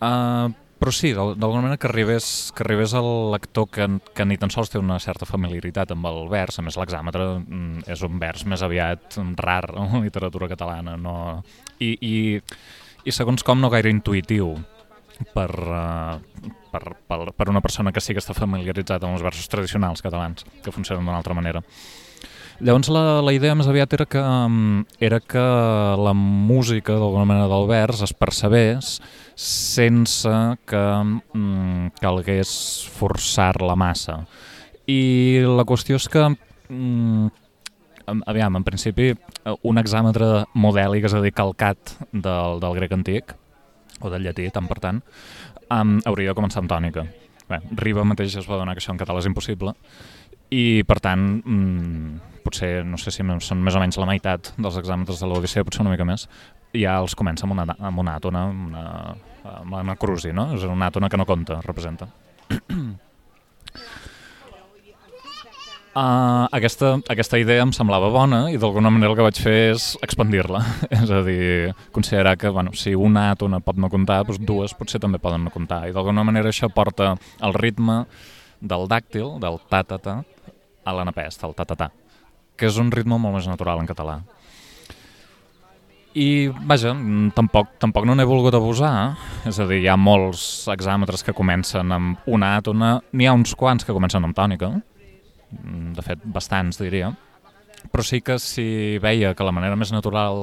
Uh, 0.03 0.51
però 0.83 0.91
sí, 0.91 1.13
d'alguna 1.15 1.61
manera 1.61 1.77
que 1.79 1.87
arribés, 1.87 2.51
que 2.51 2.65
arribés 2.65 2.91
al 2.99 3.31
lector 3.31 3.69
que, 3.71 3.85
que 4.11 4.25
ni 4.27 4.35
tan 4.35 4.51
sols 4.51 4.67
té 4.67 4.81
una 4.81 4.97
certa 4.99 5.23
familiaritat 5.23 5.93
amb 5.95 6.09
el 6.09 6.25
vers, 6.27 6.59
a 6.59 6.65
més 6.65 6.75
l'exàmetre 6.75 7.27
mm, 7.39 7.85
és 7.93 8.03
un 8.03 8.17
vers 8.19 8.43
més 8.51 8.65
aviat 8.67 9.15
rar 9.39 9.69
en 9.71 9.93
la 9.93 10.01
literatura 10.03 10.49
catalana, 10.51 10.97
no? 10.99 11.15
I, 11.79 11.93
i, 11.95 12.15
i 13.07 13.15
segons 13.15 13.47
com 13.47 13.63
no 13.63 13.71
gaire 13.71 13.93
intuïtiu 13.95 14.57
per, 15.31 15.49
uh, 15.55 16.51
per, 16.73 16.83
per, 17.07 17.19
per 17.31 17.47
una 17.53 17.63
persona 17.63 17.95
que 17.95 18.03
sí 18.03 18.11
que 18.11 18.19
està 18.19 18.35
familiaritzat 18.35 19.07
amb 19.07 19.15
els 19.15 19.23
versos 19.23 19.47
tradicionals 19.47 20.03
catalans, 20.03 20.43
que 20.65 20.75
funcionen 20.75 21.07
d'una 21.07 21.21
altra 21.21 21.37
manera. 21.37 21.63
Llavors 22.61 22.89
la, 22.93 23.21
la 23.25 23.33
idea 23.33 23.55
més 23.57 23.67
aviat 23.69 23.93
era 23.97 24.05
que, 24.05 24.21
um, 24.21 24.83
era 25.01 25.17
que 25.19 25.43
la 25.97 26.13
música 26.13 26.93
d'alguna 26.93 27.25
manera 27.25 27.49
del 27.49 27.65
vers 27.69 28.03
es 28.05 28.13
percebés 28.13 28.99
sense 29.35 30.33
que 30.69 30.83
um, 31.33 31.89
calgués 32.01 32.51
forçar-la 32.93 33.77
massa. 33.79 34.19
I 34.85 35.41
la 35.49 35.65
qüestió 35.65 35.97
és 35.97 36.05
que 36.11 36.27
um, 36.29 37.31
aviam, 38.29 38.59
en 38.59 38.67
principi, 38.67 39.13
un 39.63 39.81
exàmetre 39.81 40.45
modèlic, 40.53 41.09
és 41.09 41.17
a 41.17 41.23
dir, 41.23 41.33
calcat 41.33 41.97
del, 42.11 42.61
del 42.61 42.77
grec 42.77 42.93
antic, 42.93 43.35
o 44.03 44.13
del 44.13 44.27
llatí, 44.27 44.45
tant 44.53 44.69
per 44.69 44.79
tant, 44.83 45.01
um, 45.69 45.97
hauria 46.05 46.33
de 46.33 46.37
començar 46.37 46.61
amb 46.61 46.71
tònica. 46.71 47.07
Bé, 47.49 47.59
Riba 47.81 48.05
mateix 48.07 48.37
es 48.39 48.47
va 48.47 48.59
donar 48.59 48.75
que 48.75 48.83
això 48.83 48.93
en 48.93 48.99
català 49.01 49.19
és 49.19 49.27
impossible, 49.27 49.73
i 50.53 50.63
per 50.87 50.99
tant, 51.01 51.25
mmm, 51.41 52.33
potser, 52.45 52.83
no 52.85 52.99
sé 53.01 53.13
si 53.13 53.23
són 53.23 53.63
més 53.63 53.77
o 53.77 53.81
menys 53.81 53.97
la 54.01 54.09
meitat 54.09 54.53
dels 54.57 54.77
exàmens 54.81 55.19
de 55.19 55.29
l'Odissea, 55.29 55.65
potser 55.65 55.81
una 55.85 55.93
mica 55.93 56.05
més, 56.07 56.27
ja 56.73 56.97
els 57.01 57.15
comença 57.17 57.47
amb 57.47 57.55
una, 57.55 57.65
amb 57.77 58.03
una 58.03 58.17
àtona, 58.19 58.47
amb 58.49 58.67
una, 58.71 58.83
amb 59.59 59.79
una 59.79 59.95
cruci, 59.99 60.33
no? 60.35 60.51
És 60.57 60.65
una 60.67 60.89
àtona 60.89 61.09
que 61.09 61.19
no 61.19 61.27
compta, 61.29 61.61
representa. 61.65 62.09
Uh, 65.93 66.45
aquesta, 66.57 66.95
aquesta 67.13 67.39
idea 67.41 67.63
em 67.65 67.73
semblava 67.75 68.09
bona 68.13 68.47
i 68.51 68.57
d'alguna 68.61 68.91
manera 68.93 69.13
el 69.13 69.17
que 69.19 69.27
vaig 69.29 69.41
fer 69.45 69.57
és 69.75 69.87
expandir-la. 70.05 70.63
és 71.01 71.13
a 71.13 71.23
dir, 71.25 71.73
considerar 71.95 72.35
que 72.41 72.53
bueno, 72.53 72.73
si 72.77 72.95
una 72.97 73.29
àtona 73.33 73.61
pot 73.63 73.77
no 73.79 73.91
comptar, 73.93 74.23
doncs 74.27 74.41
dues 74.41 74.77
potser 74.77 75.01
també 75.01 75.21
poden 75.21 75.45
no 75.45 75.53
comptar. 75.53 75.85
I 75.87 75.95
d'alguna 75.95 76.25
manera 76.25 76.53
això 76.53 76.69
porta 76.73 77.15
el 77.41 77.57
ritme 77.57 78.03
del 78.63 78.87
dàctil, 78.87 79.37
del 79.43 79.59
ta-ta-ta, 79.69 80.21
a 80.83 80.95
l'anapest, 80.95 81.43
el 81.43 81.55
ta-ta-ta 81.57 81.91
que 82.57 82.69
és 82.69 82.79
un 82.81 82.91
ritme 82.93 83.17
molt 83.19 83.37
més 83.37 83.49
natural 83.49 83.81
en 83.81 83.89
català. 83.89 84.19
I, 86.13 86.45
vaja, 86.69 86.91
tampoc, 87.33 87.71
tampoc 87.81 88.05
no 88.05 88.13
n'he 88.13 88.25
volgut 88.29 88.53
abusar, 88.53 89.15
és 89.49 89.57
a 89.57 89.65
dir, 89.65 89.79
hi 89.81 89.89
ha 89.89 89.97
molts 89.97 90.67
exàmetres 90.69 91.25
que 91.25 91.33
comencen 91.33 91.89
amb 91.95 92.29
una 92.29 92.51
àtona, 92.59 92.99
n'hi 93.17 93.25
ha 93.25 93.33
uns 93.33 93.55
quants 93.57 93.85
que 93.85 93.95
comencen 93.95 94.25
amb 94.27 94.37
tònica, 94.37 94.69
de 95.97 96.05
fet, 96.05 96.21
bastants, 96.35 96.77
diria, 96.81 97.09
però 97.89 98.05
sí 98.05 98.21
que 98.21 98.37
si 98.39 98.99
veia 99.01 99.33
que 99.33 99.45
la 99.45 99.55
manera 99.55 99.75
més 99.75 99.91
natural 99.91 100.37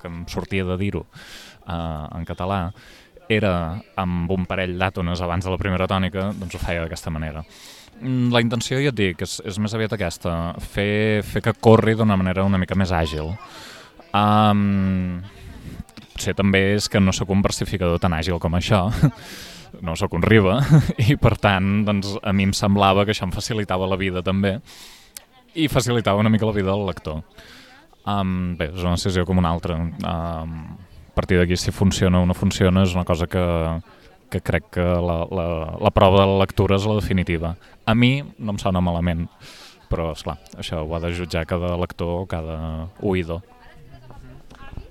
que 0.00 0.08
em 0.08 0.24
sortia 0.32 0.64
de 0.66 0.78
dir-ho 0.80 1.04
eh, 1.04 1.74
en 1.76 2.24
català 2.26 2.64
era 3.30 3.52
amb 4.00 4.32
un 4.34 4.48
parell 4.48 4.74
d'àtones 4.80 5.20
abans 5.22 5.44
de 5.44 5.52
la 5.52 5.60
primera 5.60 5.86
tònica, 5.88 6.32
doncs 6.40 6.56
ho 6.56 6.60
feia 6.60 6.82
d'aquesta 6.82 7.12
manera. 7.12 7.44
Mm, 8.00 8.32
la 8.34 8.40
intenció, 8.42 8.80
ja 8.82 8.90
et 8.90 8.98
dic, 8.98 9.22
és, 9.22 9.38
és 9.46 9.58
més 9.62 9.74
aviat 9.76 9.92
aquesta, 9.94 10.32
fer, 10.72 11.22
fer 11.26 11.42
que 11.44 11.54
corri 11.60 11.94
d'una 11.98 12.16
manera 12.18 12.46
una 12.46 12.60
mica 12.60 12.78
més 12.78 12.92
àgil. 12.94 13.32
Um, 14.12 15.20
potser 16.12 16.34
també 16.36 16.62
és 16.76 16.88
que 16.92 17.00
no 17.00 17.14
sóc 17.16 17.30
un 17.32 17.42
versificador 17.44 18.00
tan 18.02 18.14
àgil 18.16 18.40
com 18.42 18.58
això, 18.58 18.84
no 19.86 19.96
sóc 19.96 20.16
un 20.18 20.26
riba, 20.26 20.58
i 21.10 21.16
per 21.20 21.36
tant 21.40 21.84
doncs, 21.88 22.16
a 22.22 22.34
mi 22.36 22.48
em 22.48 22.56
semblava 22.56 23.06
que 23.06 23.14
això 23.14 23.28
em 23.28 23.34
facilitava 23.34 23.88
la 23.90 24.00
vida 24.00 24.24
també, 24.24 24.58
i 25.54 25.68
facilitava 25.68 26.20
una 26.20 26.32
mica 26.32 26.48
la 26.48 26.56
vida 26.56 26.72
del 26.72 26.86
lector. 26.88 27.20
Um, 28.08 28.56
bé, 28.58 28.72
és 28.72 28.82
una 28.82 28.96
decisió 28.96 29.22
com 29.28 29.38
una 29.38 29.52
altra. 29.52 29.76
Um, 29.78 30.56
a 31.12 31.14
partir 31.14 31.36
d'aquí, 31.38 31.58
si 31.60 31.70
funciona 31.70 32.22
o 32.22 32.26
no 32.26 32.34
funciona, 32.34 32.82
és 32.86 32.94
una 32.96 33.04
cosa 33.04 33.28
que, 33.28 33.42
que 34.32 34.40
crec 34.40 34.70
que 34.78 34.82
la, 34.82 35.18
la, 35.28 35.46
la 35.76 35.92
prova 35.94 36.22
de 36.22 36.30
la 36.32 36.40
lectura 36.42 36.78
és 36.80 36.88
la 36.88 36.96
definitiva. 36.98 37.54
A 37.84 37.94
mi 37.94 38.14
no 38.38 38.54
em 38.54 38.60
sona 38.62 38.80
malament, 38.84 39.26
però, 39.92 40.12
és 40.16 40.24
clar, 40.24 40.38
això 40.56 40.80
ho 40.80 40.96
ha 40.96 41.02
de 41.04 41.12
jutjar 41.16 41.44
cada 41.48 41.74
lector 41.80 42.24
cada 42.30 42.56
oïdor. 43.04 43.42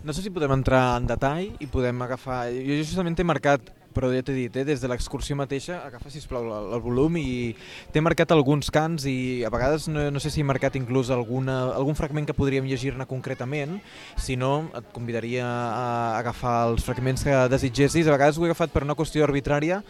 No 0.02 0.14
sé 0.14 0.24
si 0.24 0.34
podem 0.34 0.54
entrar 0.56 0.98
en 0.98 1.10
detall 1.10 1.50
i 1.62 1.70
podem 1.70 2.00
agafar... 2.06 2.44
Jo 2.54 2.80
justament 2.82 3.18
he 3.18 3.26
marcat 3.26 3.70
però 3.94 4.12
ja 4.14 4.24
t'he 4.26 4.36
dit, 4.36 4.56
eh, 4.56 4.66
des 4.68 4.82
de 4.82 4.90
l'excursió 4.92 5.36
mateixa, 5.40 5.82
agafa, 5.86 6.12
sisplau, 6.14 6.48
el, 6.48 6.70
el 6.78 6.84
volum 6.84 7.18
i 7.20 7.56
t'he 7.94 8.04
marcat 8.04 8.32
alguns 8.32 8.72
cants 8.74 9.06
i 9.10 9.44
a 9.48 9.52
vegades 9.54 9.88
no, 9.92 10.10
no 10.12 10.22
sé 10.24 10.32
si 10.34 10.42
he 10.42 10.48
marcat 10.48 10.78
inclús 10.80 11.12
alguna, 11.14 11.60
algun 11.76 11.98
fragment 12.00 12.30
que 12.30 12.38
podríem 12.38 12.68
llegir-ne 12.70 13.08
concretament, 13.10 13.80
si 14.18 14.38
no 14.40 14.70
et 14.78 14.88
convidaria 14.96 15.46
a 15.46 16.18
agafar 16.20 16.72
els 16.72 16.88
fragments 16.88 17.26
que 17.28 17.44
desitgessis, 17.52 18.08
a 18.08 18.18
vegades 18.18 18.40
ho 18.40 18.48
he 18.48 18.52
agafat 18.52 18.74
per 18.74 18.86
una 18.88 18.98
qüestió 18.98 19.28
arbitrària 19.28 19.82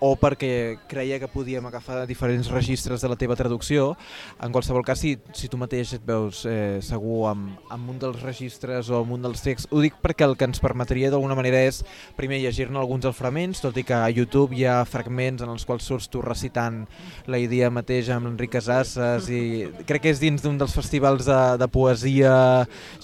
o 0.00 0.14
perquè 0.18 0.78
creia 0.88 1.18
que 1.18 1.28
podíem 1.30 1.64
agafar 1.66 2.04
diferents 2.06 2.50
registres 2.52 3.02
de 3.02 3.08
la 3.10 3.16
teva 3.18 3.36
traducció. 3.36 3.96
En 4.42 4.52
qualsevol 4.54 4.84
cas, 4.86 5.00
si, 5.02 5.16
si 5.34 5.50
tu 5.50 5.58
mateix 5.58 5.94
et 5.96 6.04
veus 6.06 6.44
eh, 6.46 6.78
segur 6.84 7.26
amb, 7.32 7.56
amb 7.74 7.90
un 7.90 7.98
dels 7.98 8.20
registres 8.22 8.90
o 8.92 9.00
amb 9.02 9.16
un 9.16 9.26
dels 9.26 9.42
texts, 9.42 9.68
ho 9.70 9.82
dic 9.82 9.98
perquè 10.02 10.26
el 10.28 10.36
que 10.38 10.46
ens 10.48 10.62
permetria 10.62 11.10
d'alguna 11.10 11.36
manera 11.38 11.60
és 11.66 11.82
primer 12.18 12.40
llegir-ne 12.42 12.78
alguns 12.78 13.06
dels 13.06 13.18
fragments, 13.18 13.62
tot 13.64 13.76
i 13.78 13.84
que 13.86 13.96
a 13.96 14.10
YouTube 14.12 14.56
hi 14.56 14.66
ha 14.68 14.84
fragments 14.88 15.42
en 15.42 15.50
els 15.52 15.66
quals 15.66 15.86
surts 15.88 16.08
tu 16.12 16.22
recitant 16.22 16.84
la 17.26 17.40
idea 17.42 17.70
mateix 17.74 18.12
amb 18.14 18.30
Enric 18.30 18.54
Casasses 18.54 19.28
i 19.32 19.42
crec 19.88 20.06
que 20.06 20.14
és 20.14 20.22
dins 20.22 20.42
d'un 20.42 20.58
dels 20.60 20.74
festivals 20.74 21.26
de, 21.26 21.40
de 21.58 21.68
poesia 21.72 22.32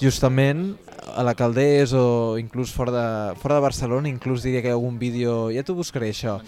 justament 0.01 0.75
a 1.15 1.23
la 1.27 1.35
Caldés 1.35 1.93
o 1.93 2.39
inclús 2.39 2.73
fora 2.73 2.95
de, 2.95 3.09
fora 3.41 3.59
de 3.59 3.67
Barcelona, 3.67 4.09
inclús 4.09 4.47
diria 4.47 4.63
que 4.63 4.71
hi 4.71 4.75
ha 4.75 4.79
algun 4.79 4.99
vídeo, 4.99 5.51
ja 5.55 5.65
t'ho 5.67 5.77
buscaré 5.77 6.11
això, 6.15 6.39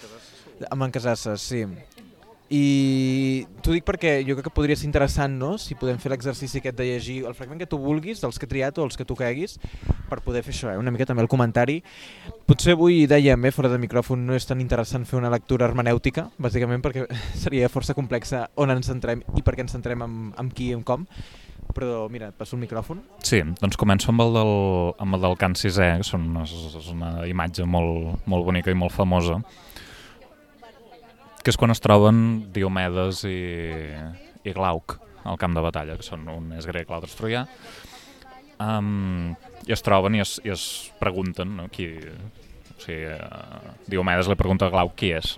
amb 0.69 0.87
en 0.87 0.93
Casasses, 0.95 1.43
sí. 1.43 1.65
I 2.47 3.43
t'ho 3.59 3.73
dic 3.75 3.83
perquè 3.83 4.21
jo 4.23 4.37
crec 4.37 4.45
que 4.47 4.53
podria 4.55 4.75
ser 4.79 4.85
interessant, 4.87 5.33
no?, 5.35 5.57
si 5.59 5.75
podem 5.75 5.97
fer 5.99 6.13
l'exercici 6.13 6.61
aquest 6.61 6.77
de 6.79 6.85
llegir 6.87 7.17
el 7.27 7.35
fragment 7.35 7.59
que 7.59 7.67
tu 7.67 7.79
vulguis, 7.81 8.21
dels 8.23 8.39
que 8.39 8.47
he 8.47 8.51
triat 8.51 8.77
o 8.79 8.85
els 8.87 8.95
que 8.95 9.03
tu 9.07 9.17
creguis, 9.19 9.57
per 10.07 10.21
poder 10.23 10.45
fer 10.45 10.53
això, 10.55 10.69
eh? 10.71 10.77
una 10.79 10.93
mica 10.95 11.05
també 11.09 11.25
el 11.25 11.31
comentari. 11.31 11.81
Potser 12.47 12.77
avui 12.77 13.01
dèiem, 13.11 13.49
eh, 13.49 13.51
fora 13.51 13.73
de 13.73 13.81
micròfon, 13.83 14.23
no 14.29 14.37
és 14.37 14.47
tan 14.47 14.63
interessant 14.63 15.03
fer 15.09 15.19
una 15.19 15.33
lectura 15.33 15.67
hermenèutica, 15.67 16.29
bàsicament 16.39 16.85
perquè 16.85 17.03
seria 17.43 17.67
força 17.73 17.97
complexa 17.97 18.45
on 18.55 18.71
ens 18.71 18.87
centrem 18.87 19.25
i 19.35 19.43
per 19.43 19.57
què 19.57 19.67
ens 19.67 19.75
centrem 19.75 20.07
amb, 20.07 20.31
amb 20.39 20.55
qui 20.55 20.71
i 20.71 20.77
amb 20.77 20.87
com, 20.87 21.03
però 21.75 22.07
mira, 22.09 22.31
et 22.31 22.39
passo 22.39 22.55
el 22.55 22.63
micròfon. 22.63 23.03
Sí, 23.27 23.43
doncs 23.59 23.75
començo 23.75 24.13
amb 24.13 24.23
el 24.23 24.37
del, 24.39 24.55
amb 25.03 25.19
el 25.19 25.27
del 25.27 25.35
Can 25.41 25.59
Sisè, 25.59 25.97
que 25.99 26.07
són 26.07 26.29
una, 26.31 26.47
és 26.47 26.91
una 26.95 27.11
imatge 27.27 27.67
molt, 27.67 28.23
molt 28.25 28.47
bonica 28.47 28.71
i 28.71 28.77
molt 28.77 28.95
famosa, 28.95 29.41
que 31.47 31.53
és 31.53 31.55
quan 31.55 31.71
es 31.71 31.79
troben 31.79 32.17
Diomedes 32.51 33.21
i, 33.23 33.39
i 34.43 34.51
Glauc 34.51 34.97
al 35.23 35.37
camp 35.39 35.53
de 35.55 35.61
batalla, 35.63 35.93
que 35.95 36.03
són 36.03 36.25
un 36.27 36.49
és 36.57 36.65
grec, 36.67 36.89
l'altre 36.91 37.07
és 37.07 37.15
troià, 37.15 37.45
um, 38.59 39.29
i 39.63 39.71
es 39.71 39.83
troben 39.85 40.17
i 40.17 40.25
es, 40.25 40.33
i 40.43 40.51
es 40.51 40.65
pregunten 40.99 41.53
no, 41.55 41.69
qui, 41.71 41.87
O 42.75 42.83
sigui, 42.83 43.13
uh, 43.15 43.71
Diomedes 43.87 44.27
li 44.27 44.35
pregunta 44.35 44.67
a 44.67 44.73
Glauc 44.73 44.91
qui 44.99 45.13
és. 45.15 45.37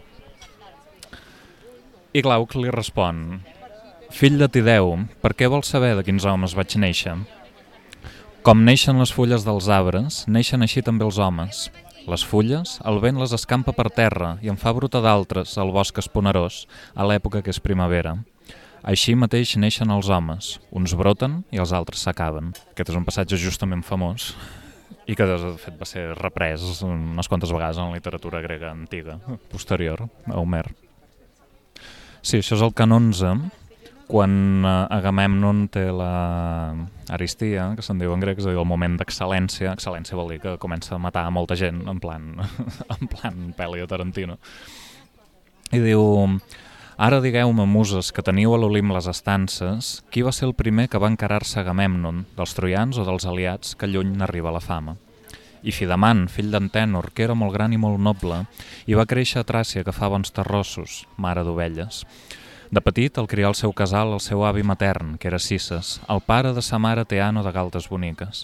I 2.18 2.26
Glauc 2.26 2.58
li 2.58 2.74
respon 2.74 3.44
Fill 4.10 4.42
de 4.42 4.50
Tideu, 4.50 4.96
per 5.22 5.36
què 5.38 5.46
vols 5.46 5.70
saber 5.70 5.94
de 5.94 6.08
quins 6.08 6.26
homes 6.26 6.58
vaig 6.58 6.74
néixer? 6.82 7.20
Com 8.42 8.66
neixen 8.66 8.98
les 8.98 9.14
fulles 9.14 9.46
dels 9.46 9.70
arbres, 9.70 10.24
neixen 10.26 10.66
així 10.66 10.82
també 10.82 11.06
els 11.06 11.22
homes. 11.22 11.68
Les 12.08 12.24
fulles, 12.26 12.78
el 12.88 13.00
vent 13.04 13.20
les 13.20 13.34
escampa 13.36 13.74
per 13.76 13.90
terra 13.92 14.38
i 14.46 14.52
en 14.52 14.58
fa 14.60 14.72
brotar 14.76 15.02
d'altres 15.04 15.58
al 15.60 15.74
bosc 15.76 15.98
esponerós, 16.00 16.64
a 16.96 17.08
l'època 17.08 17.42
que 17.44 17.52
és 17.52 17.60
primavera. 17.60 18.16
Així 18.88 19.16
mateix 19.20 19.58
neixen 19.60 19.92
els 19.92 20.08
homes, 20.08 20.54
uns 20.72 20.96
broten 20.96 21.42
i 21.52 21.60
els 21.60 21.74
altres 21.76 22.06
s'acaben. 22.06 22.54
Aquest 22.72 22.94
és 22.94 23.00
un 23.00 23.06
passatge 23.08 23.40
justament 23.42 23.84
famós 23.84 24.32
i 25.10 25.16
que 25.18 25.26
de 25.26 25.38
fet 25.60 25.76
va 25.80 25.88
ser 25.90 26.06
reprès 26.16 26.84
unes 26.86 27.28
quantes 27.28 27.52
vegades 27.52 27.80
en 27.82 27.90
la 27.90 27.98
literatura 27.98 28.42
grega 28.46 28.72
antiga, 28.72 29.18
posterior 29.52 30.06
a 30.28 30.38
Homer. 30.40 30.68
Sí, 32.22 32.40
això 32.40 32.56
és 32.56 32.64
el 32.64 32.76
can 32.76 32.94
11, 32.94 33.34
quan 34.10 34.66
eh, 34.66 34.72
Agamemnon 34.98 35.68
té 35.70 35.86
la 35.94 36.74
aristia, 37.14 37.70
que 37.78 37.86
se'n 37.86 38.02
diu 38.02 38.14
en 38.16 38.24
grec, 38.24 38.40
és 38.42 38.48
a 38.48 38.54
dir, 38.54 38.58
el 38.58 38.68
moment 38.68 38.96
d'excel·lència, 38.98 39.76
excel·lència 39.76 40.18
vol 40.18 40.34
dir 40.34 40.40
que 40.42 40.58
comença 40.62 40.96
a 40.96 41.02
matar 41.02 41.28
molta 41.34 41.58
gent, 41.60 41.84
en 41.90 42.02
plan, 42.02 42.32
en 42.96 43.12
plan 43.12 43.52
pel·li 43.58 43.84
de 43.84 43.90
Tarantino. 43.92 44.40
I 45.70 45.84
diu, 45.84 46.02
ara 46.98 47.20
digueu-me, 47.22 47.68
muses, 47.70 48.10
que 48.10 48.26
teniu 48.26 48.56
a 48.56 48.60
l'Olim 48.62 48.96
les 48.96 49.12
estances, 49.12 50.00
qui 50.10 50.26
va 50.26 50.34
ser 50.34 50.48
el 50.50 50.56
primer 50.58 50.88
que 50.90 51.02
va 51.02 51.12
encarar-se 51.14 51.62
Agamemnon, 51.62 52.26
dels 52.40 52.58
troians 52.58 52.98
o 52.98 53.06
dels 53.06 53.30
aliats, 53.30 53.78
que 53.78 53.92
lluny 53.92 54.18
n'arriba 54.18 54.56
la 54.56 54.64
fama? 54.64 54.98
I 55.62 55.76
Fidaman, 55.76 56.26
fill 56.32 56.50
d'Antènor, 56.50 57.12
que 57.14 57.28
era 57.28 57.38
molt 57.38 57.54
gran 57.54 57.76
i 57.76 57.78
molt 57.78 58.02
noble, 58.02 58.42
i 58.90 58.98
va 58.98 59.06
créixer 59.06 59.44
a 59.44 59.46
Tràcia, 59.46 59.86
que 59.86 59.94
fa 59.94 60.10
bons 60.10 60.34
terrossos, 60.34 61.04
mare 61.22 61.46
d'ovelles. 61.46 62.06
De 62.70 62.82
petit 62.86 63.16
el 63.18 63.26
crià 63.26 63.48
al 63.50 63.56
seu 63.58 63.72
casal 63.74 64.12
el 64.14 64.20
seu 64.22 64.44
avi 64.46 64.62
matern, 64.62 65.16
que 65.18 65.26
era 65.32 65.40
Cisses, 65.42 65.96
el 66.06 66.20
pare 66.22 66.52
de 66.54 66.62
sa 66.62 66.78
mare 66.78 67.02
Teano 67.02 67.42
de 67.42 67.50
Galtes 67.56 67.88
Boniques. 67.90 68.44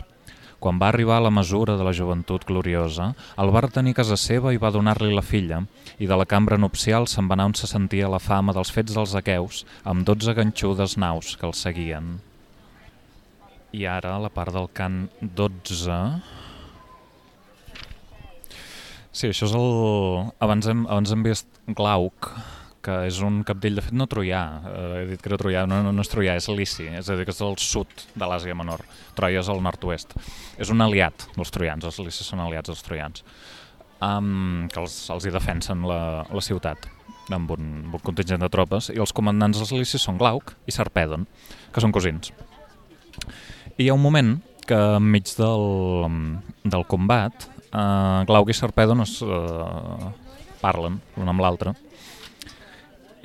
Quan 0.58 0.80
va 0.82 0.88
arribar 0.90 1.20
a 1.20 1.26
la 1.28 1.30
mesura 1.30 1.76
de 1.78 1.86
la 1.86 1.94
joventut 1.94 2.48
gloriosa, 2.50 3.12
el 3.38 3.54
va 3.54 3.62
retenir 3.62 3.94
a 3.94 4.00
casa 4.00 4.18
seva 4.18 4.50
i 4.56 4.58
va 4.58 4.72
donar-li 4.74 5.12
la 5.14 5.22
filla, 5.22 5.62
i 6.02 6.10
de 6.10 6.18
la 6.18 6.26
cambra 6.26 6.58
nupcial 6.58 7.06
se'n 7.06 7.30
va 7.30 7.38
anar 7.38 7.52
on 7.52 7.54
se 7.60 7.70
sentia 7.70 8.10
la 8.10 8.18
fama 8.18 8.56
dels 8.58 8.74
fets 8.74 8.98
dels 8.98 9.14
aqueus, 9.14 9.62
amb 9.86 10.08
dotze 10.10 10.34
ganxudes 10.34 10.98
naus 10.98 11.36
que 11.38 11.46
els 11.46 11.62
seguien. 11.62 12.16
I 13.78 13.86
ara, 13.86 14.18
la 14.18 14.34
part 14.34 14.58
del 14.58 14.72
cant 14.74 15.04
12... 15.22 16.02
Sí, 19.16 19.30
això 19.30 19.46
és 19.46 19.54
el... 19.56 19.70
Abans 20.44 20.66
hem, 20.68 20.88
abans 20.90 21.14
hem 21.14 21.22
vist 21.24 21.62
Glauc, 21.78 22.34
que 22.86 22.96
és 23.08 23.18
un 23.26 23.42
capdill, 23.48 23.80
de 23.80 23.84
fet 23.86 23.96
no 23.98 24.06
troià, 24.10 24.42
eh, 24.70 24.86
he 25.00 25.06
dit 25.12 25.22
que 25.22 25.32
era 25.32 25.40
troià, 25.42 25.66
no, 25.70 25.82
no, 25.86 25.94
no 25.96 26.06
és 26.06 26.12
troià, 26.12 26.36
és 26.38 26.50
lici, 26.54 26.86
és 27.00 27.10
a 27.10 27.18
dir, 27.18 27.26
que 27.26 27.34
és 27.34 27.42
del 27.42 27.58
sud 27.62 28.06
de 28.14 28.30
l'Àsia 28.30 28.56
Menor, 28.58 28.86
Troia 29.18 29.42
és 29.42 29.50
al 29.50 29.62
nord-oest. 29.64 30.14
És 30.62 30.72
un 30.74 30.84
aliat 30.86 31.28
dels 31.36 31.54
troians, 31.56 31.86
els 31.88 32.02
licis 32.04 32.28
són 32.28 32.44
aliats 32.44 32.70
dels 32.70 32.84
troians, 32.86 33.24
um, 34.04 34.68
que 34.72 34.82
els, 34.84 34.98
els 35.14 35.26
hi 35.26 35.34
defensen 35.34 35.86
la, 35.90 36.00
la 36.30 36.44
ciutat 36.46 36.90
amb 37.34 37.56
un, 37.56 37.70
amb 37.88 37.96
un 37.98 38.04
contingent 38.06 38.44
de 38.44 38.52
tropes, 38.54 38.92
i 38.94 39.02
els 39.02 39.14
comandants 39.16 39.58
dels 39.58 39.74
licis 39.74 40.04
són 40.06 40.20
Glauc 40.22 40.54
i 40.70 40.76
Sarpèdon, 40.76 41.26
que 41.74 41.82
són 41.82 41.96
cosins. 41.96 42.34
I 43.76 43.88
hi 43.88 43.90
ha 43.90 43.98
un 43.98 44.04
moment 44.04 44.36
que 44.66 44.78
enmig 45.00 45.32
del, 45.38 45.66
del 46.66 46.86
combat, 46.90 47.50
eh, 47.72 48.22
Glauc 48.30 48.52
i 48.54 48.58
Sarpèdon 48.58 49.02
es 49.06 49.18
eh, 49.26 50.14
parlen 50.62 51.00
l'un 51.18 51.34
amb 51.34 51.44
l'altre, 51.44 51.76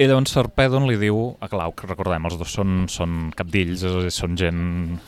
i 0.00 0.06
llavors 0.08 0.32
Sarpèdon 0.32 0.86
li 0.88 0.94
diu 0.96 1.18
a 1.44 1.46
Glauc, 1.52 1.82
recordem, 1.84 2.24
els 2.24 2.38
dos 2.40 2.54
són, 2.56 2.86
són 2.88 3.28
capdills, 3.36 3.82
són 4.16 4.36
gent 4.40 4.62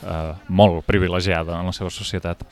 eh, 0.05 0.35
molt 0.53 0.85
privilegiada 0.85 1.57
en 1.57 1.71
la 1.71 1.73
seva 1.73 1.89
societat. 1.89 2.45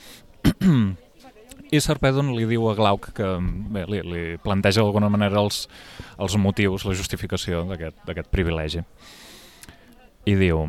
I 1.77 1.83
Sarpèdon 1.85 2.33
li 2.33 2.47
diu 2.49 2.65
a 2.71 2.73
Glauc 2.79 3.11
que 3.19 3.29
bé, 3.75 3.85
li, 3.93 4.01
li 4.01 4.23
planteja 4.41 4.81
d'alguna 4.81 5.11
manera 5.13 5.43
els, 5.45 5.67
els 6.17 6.39
motius, 6.41 6.87
la 6.89 6.97
justificació 6.97 7.67
d'aquest 7.69 8.33
privilegi. 8.33 8.87
I 10.25 10.39
diu, 10.41 10.65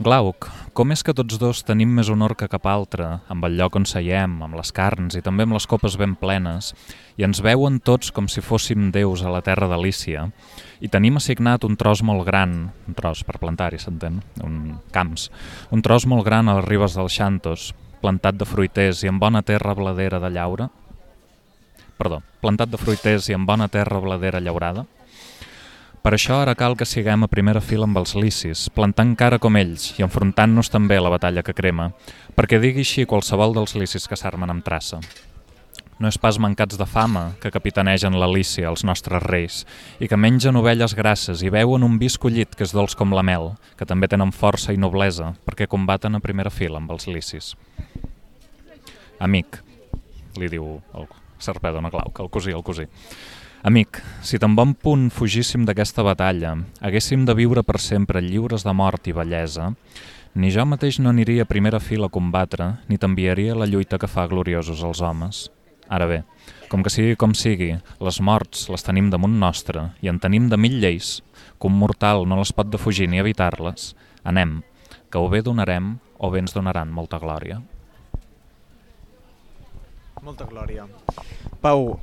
Glauc, 0.00 0.48
com 0.74 0.90
és 0.90 1.04
que 1.06 1.14
tots 1.14 1.38
dos 1.38 1.60
tenim 1.62 1.92
més 1.94 2.08
honor 2.10 2.32
que 2.34 2.48
cap 2.50 2.64
altre, 2.66 3.06
amb 3.30 3.46
el 3.46 3.54
lloc 3.60 3.76
on 3.78 3.84
seiem, 3.86 4.32
amb 4.42 4.56
les 4.58 4.72
carns 4.74 5.14
i 5.14 5.22
també 5.22 5.46
amb 5.46 5.54
les 5.54 5.68
copes 5.70 5.94
ben 6.00 6.16
plenes, 6.18 6.72
i 7.14 7.22
ens 7.22 7.38
veuen 7.46 7.78
tots 7.78 8.10
com 8.14 8.26
si 8.26 8.42
fóssim 8.42 8.88
déus 8.94 9.22
a 9.22 9.30
la 9.30 9.42
terra 9.46 9.68
d'Alícia, 9.70 10.26
i 10.82 10.90
tenim 10.90 11.20
assignat 11.20 11.62
un 11.68 11.78
tros 11.78 12.02
molt 12.02 12.26
gran, 12.26 12.56
un 12.88 12.98
tros 12.98 13.22
per 13.22 13.38
plantar-hi, 13.38 13.78
s'entén, 13.78 14.18
un 14.42 14.80
camps, 14.94 15.28
un 15.70 15.84
tros 15.86 16.08
molt 16.10 16.26
gran 16.26 16.50
a 16.50 16.58
les 16.58 16.66
ribes 16.66 16.98
dels 16.98 17.14
Xantos, 17.14 17.70
plantat 18.02 18.42
de 18.42 18.48
fruiters 18.48 19.04
i 19.06 19.12
amb 19.12 19.22
bona 19.22 19.44
terra 19.46 19.76
bladera 19.78 20.18
de 20.18 20.32
llaura, 20.34 20.68
perdó, 21.94 22.18
plantat 22.42 22.74
de 22.74 22.82
fruiters 22.82 23.30
i 23.30 23.38
amb 23.38 23.46
bona 23.46 23.70
terra 23.70 24.02
bladera 24.02 24.42
llaurada, 24.42 24.88
per 26.04 26.12
això 26.12 26.42
ara 26.42 26.52
cal 26.52 26.74
que 26.76 26.84
siguem 26.84 27.22
a 27.24 27.30
primera 27.32 27.62
fila 27.64 27.86
amb 27.88 27.96
els 27.96 28.12
licis, 28.12 28.66
plantant 28.76 29.14
cara 29.16 29.38
com 29.40 29.56
ells 29.56 29.94
i 29.96 30.04
enfrontant-nos 30.04 30.68
també 30.68 30.98
a 31.00 31.04
la 31.06 31.12
batalla 31.14 31.42
que 31.42 31.54
crema, 31.56 31.94
perquè 32.36 32.58
digui 32.60 32.84
així 32.84 33.06
qualsevol 33.08 33.56
dels 33.56 33.72
licis 33.80 34.04
que 34.04 34.18
s'armen 34.20 34.52
amb 34.52 34.66
traça. 34.66 34.98
No 35.96 36.10
és 36.10 36.18
pas 36.20 36.36
mancats 36.42 36.76
de 36.76 36.84
fama 36.84 37.22
que 37.40 37.52
capitanegen 37.54 38.18
l'Alícia, 38.20 38.66
els 38.68 38.84
nostres 38.84 39.22
reis, 39.24 39.62
i 39.96 40.08
que 40.10 40.18
mengen 40.20 40.58
ovelles 40.60 40.92
grasses 40.98 41.40
i 41.40 41.52
veuen 41.54 41.86
un 41.86 41.96
vi 42.02 42.10
escollit 42.12 42.52
que 42.52 42.66
és 42.66 42.74
dolç 42.76 42.98
com 42.98 43.14
la 43.16 43.24
mel, 43.24 43.54
que 43.78 43.86
també 43.88 44.10
tenen 44.10 44.34
força 44.34 44.74
i 44.74 44.80
noblesa, 44.80 45.32
perquè 45.46 45.70
combaten 45.70 46.18
a 46.18 46.20
primera 46.20 46.52
fila 46.52 46.82
amb 46.82 46.92
els 46.92 47.08
licis. 47.08 47.54
Amic, 49.24 49.56
li 50.36 50.52
diu 50.52 50.68
el 50.98 51.08
Serpèdon 51.40 51.88
a 51.88 51.94
Glauc, 51.94 52.20
el 52.20 52.28
cosí, 52.28 52.52
el 52.52 52.66
cosí. 52.66 52.84
Amic, 53.64 54.02
si 54.20 54.36
tan 54.36 54.52
bon 54.52 54.74
punt 54.76 55.06
fugíssim 55.08 55.62
d'aquesta 55.64 56.02
batalla, 56.04 56.50
haguéssim 56.84 57.22
de 57.24 57.32
viure 57.32 57.62
per 57.64 57.78
sempre 57.80 58.20
lliures 58.20 58.60
de 58.60 58.74
mort 58.76 59.08
i 59.08 59.14
bellesa, 59.16 59.70
ni 60.36 60.50
jo 60.52 60.66
mateix 60.68 60.98
no 61.00 61.08
aniria 61.08 61.46
a 61.46 61.48
primera 61.48 61.80
fila 61.80 62.10
a 62.10 62.12
combatre, 62.12 62.66
ni 62.92 63.00
t'enviaria 63.00 63.56
la 63.56 63.64
lluita 63.64 63.96
que 63.96 64.10
fa 64.18 64.26
gloriosos 64.28 64.84
els 64.84 65.00
homes. 65.00 65.40
Ara 65.88 66.04
bé, 66.12 66.20
com 66.68 66.84
que 66.84 66.92
sigui 66.92 67.16
com 67.16 67.32
sigui, 67.32 67.72
les 68.04 68.20
morts 68.20 68.68
les 68.68 68.84
tenim 68.84 69.08
damunt 69.08 69.40
nostre 69.40 69.88
i 70.04 70.12
en 70.12 70.20
tenim 70.20 70.52
de 70.52 70.60
mil 70.60 70.76
lleis, 70.84 71.22
que 71.56 71.72
un 71.72 71.80
mortal 71.80 72.28
no 72.28 72.36
les 72.44 72.52
pot 72.52 72.68
defugir 72.68 73.08
ni 73.08 73.24
evitar-les, 73.24 73.94
anem, 74.28 74.58
que 75.08 75.16
o 75.16 75.32
bé 75.32 75.40
donarem 75.40 75.94
o 76.20 76.28
bé 76.28 76.44
ens 76.44 76.52
donaran 76.52 76.92
molta 76.92 77.16
glòria. 77.16 77.62
Molta 80.20 80.44
glòria. 80.52 80.84
Pau, 81.64 81.94